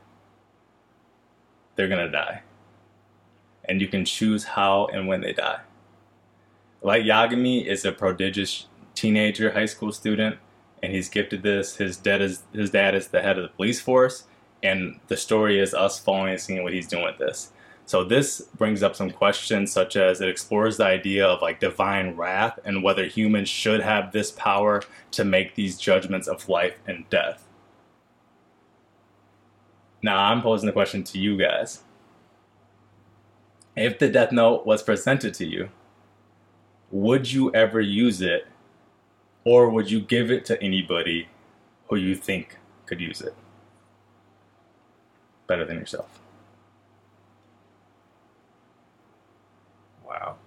[1.75, 2.41] they're gonna die
[3.65, 5.59] and you can choose how and when they die.
[6.81, 10.37] Light Yagami is a prodigious teenager, high school student,
[10.81, 11.77] and he's gifted this.
[11.77, 14.25] His dad is his dad is the head of the police force,
[14.61, 17.51] and the story is us following and seeing what he's doing with this.
[17.85, 22.15] So this brings up some questions such as it explores the idea of like divine
[22.15, 27.09] wrath and whether humans should have this power to make these judgments of life and
[27.09, 27.45] death.
[30.03, 31.81] Now I'm posing the question to you guys.
[33.75, 35.69] If the death note was presented to you,
[36.91, 38.47] would you ever use it
[39.45, 41.27] or would you give it to anybody
[41.89, 43.35] who you think could use it
[45.47, 46.19] better than yourself?
[50.05, 50.37] Wow.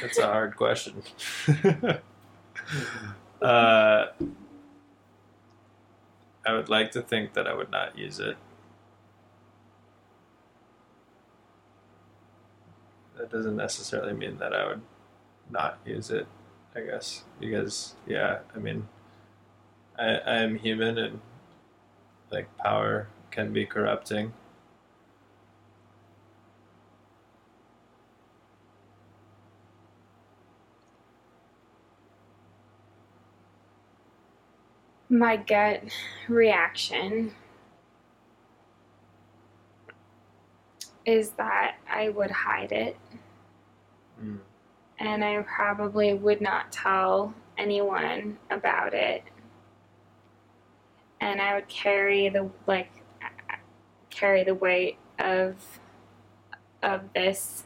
[0.00, 1.02] That's a hard question.
[3.42, 4.06] uh,
[6.44, 8.36] I would like to think that I would not use it.
[13.16, 14.82] That doesn't necessarily mean that I would
[15.50, 16.26] not use it,
[16.74, 17.24] I guess.
[17.40, 18.88] Because, yeah, I mean,
[19.98, 21.20] I, I am human and,
[22.30, 24.32] like, power can be corrupting.
[35.16, 35.82] My gut
[36.28, 37.34] reaction
[41.06, 42.98] is that I would hide it
[44.22, 44.40] Mm.
[44.98, 49.24] and I probably would not tell anyone about it.
[51.20, 52.90] And I would carry the like
[54.10, 55.80] carry the weight of
[56.82, 57.64] of this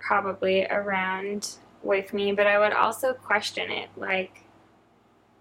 [0.00, 4.45] probably around with me, but I would also question it like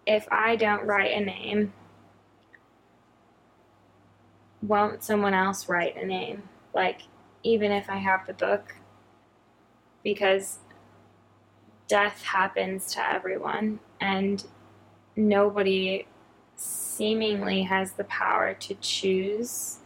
[0.06, 1.74] if I don't write a name,
[4.62, 6.44] won't someone else write a name?
[6.74, 7.02] Like
[7.44, 8.76] even if I have the book
[10.04, 10.60] because
[11.88, 14.44] death happens to everyone and
[15.16, 16.08] nobody
[16.56, 19.80] seemingly has the power to choose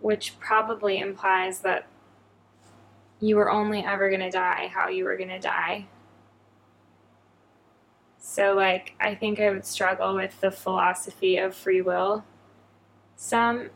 [0.00, 1.86] which probably implies that
[3.20, 5.86] you were only ever going to die how you were going to die
[8.20, 12.24] so like i think i would struggle with the philosophy of free will
[13.16, 13.70] some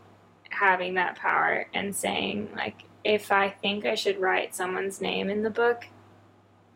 [0.50, 5.42] having that power and saying like if I think I should write someone's name in
[5.42, 5.84] the book,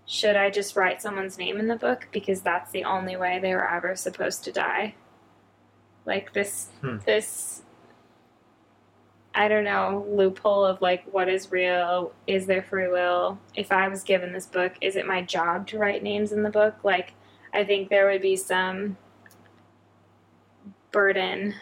[0.06, 3.54] should I just write someone's name in the book because that's the only way they
[3.54, 4.94] were ever supposed to die?
[6.04, 6.98] Like this Hmm.
[7.04, 7.62] this
[9.34, 13.38] I don't know, loophole of like what is real, is there free will?
[13.54, 16.50] If I was given this book, is it my job to write names in the
[16.50, 16.82] book?
[16.82, 17.12] Like
[17.58, 18.96] I think there would be some
[20.92, 21.54] burden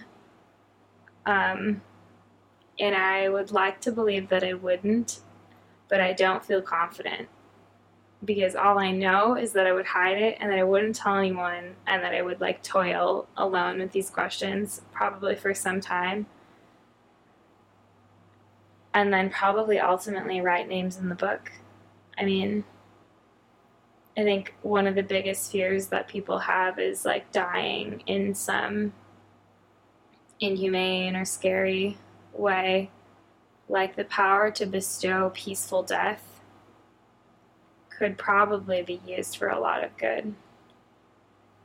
[1.25, 1.81] um
[2.79, 5.21] and I would like to believe that I wouldn't,
[5.89, 7.29] but I don't feel confident
[8.23, 11.17] because all I know is that I would hide it and that I wouldn't tell
[11.17, 16.27] anyone and that I would like toil alone with these questions probably for some time.
[18.93, 21.53] And then probably ultimately write names in the book.
[22.19, 22.65] I mean,
[24.17, 28.95] I think one of the biggest fears that people have is like dying in some
[30.41, 31.99] inhumane or scary
[32.33, 32.91] way,
[33.69, 36.41] like the power to bestow peaceful death,
[37.91, 40.35] could probably be used for a lot of good.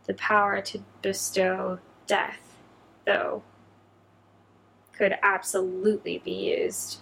[0.05, 2.57] The power to bestow death,
[3.05, 3.43] though,
[4.97, 6.99] could absolutely be used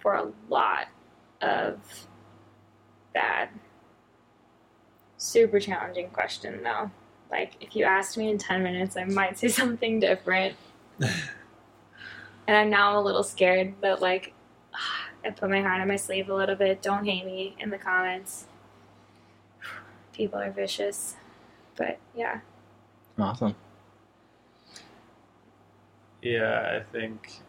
[0.00, 0.88] for a lot
[1.40, 2.06] of
[3.12, 3.48] bad.
[5.16, 6.90] Super challenging question, though.
[7.30, 10.56] Like, if you asked me in 10 minutes, I might say something different.
[12.46, 14.32] And I'm now a little scared but like
[15.24, 16.82] I put my heart on my sleeve a little bit.
[16.82, 18.46] Don't hate me in the comments.
[20.12, 21.16] People are vicious.
[21.76, 22.40] But yeah.
[23.18, 23.54] Awesome.
[26.20, 27.40] Yeah, I think.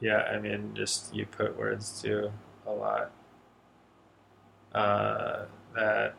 [0.00, 2.32] Yeah, I mean, just you put words to
[2.66, 3.10] a lot
[4.74, 5.44] uh,
[5.74, 6.14] that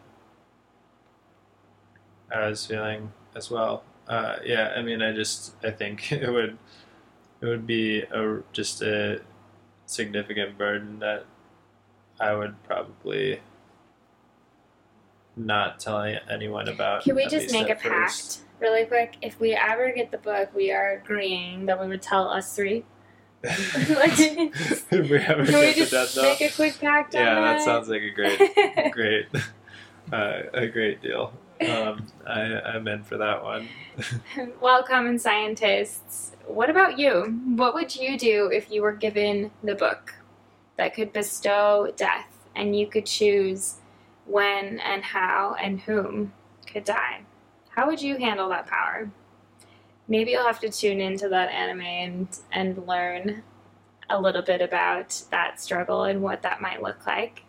[2.33, 3.83] I was feeling as well.
[4.07, 6.57] Uh, yeah, I mean, I just I think it would
[7.41, 9.21] it would be a just a
[9.85, 11.25] significant burden that
[12.19, 13.41] I would probably
[15.35, 17.03] not tell anyone about.
[17.03, 18.41] Can we just make a first.
[18.41, 19.17] pact really quick?
[19.21, 22.85] If we ever get the book, we are agreeing that we would tell us three.
[23.43, 26.23] Like- if we ever Can we the death just note.
[26.23, 27.41] make a quick pact Yeah, that?
[27.41, 29.27] that sounds like a great, great,
[30.13, 31.33] uh, a great deal.
[31.61, 33.67] Um, I, I'm in for that one.
[34.61, 37.39] well, common scientists, what about you?
[37.55, 40.13] What would you do if you were given the book
[40.77, 43.75] that could bestow death and you could choose
[44.25, 46.33] when and how and whom
[46.65, 47.21] could die?
[47.69, 49.09] How would you handle that power?
[50.11, 53.43] Maybe you'll have to tune into that anime and, and learn
[54.09, 57.45] a little bit about that struggle and what that might look like.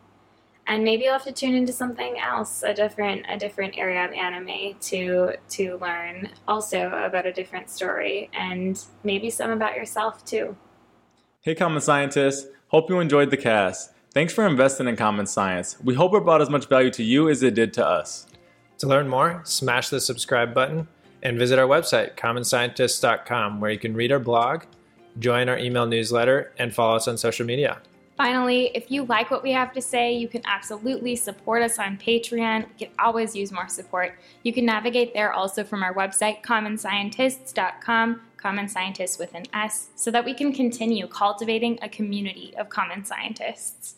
[0.68, 4.12] And maybe you'll have to tune into something else a different a different area of
[4.12, 10.56] anime to to learn also about a different story and maybe some about yourself too.
[11.40, 12.46] Hey common scientists.
[12.68, 13.90] Hope you enjoyed the cast.
[14.14, 15.78] Thanks for investing in common science.
[15.82, 18.28] We hope it brought as much value to you as it did to us.
[18.78, 20.86] To learn more smash the subscribe button
[21.22, 24.64] and visit our website commonscientists.com where you can read our blog
[25.18, 27.80] join our email newsletter and follow us on social media
[28.16, 31.96] Finally, if you like what we have to say, you can absolutely support us on
[31.96, 32.68] Patreon.
[32.68, 34.14] We can always use more support.
[34.42, 40.10] You can navigate there also from our website, commonscientists.com, common scientists with an S, so
[40.10, 43.96] that we can continue cultivating a community of common scientists.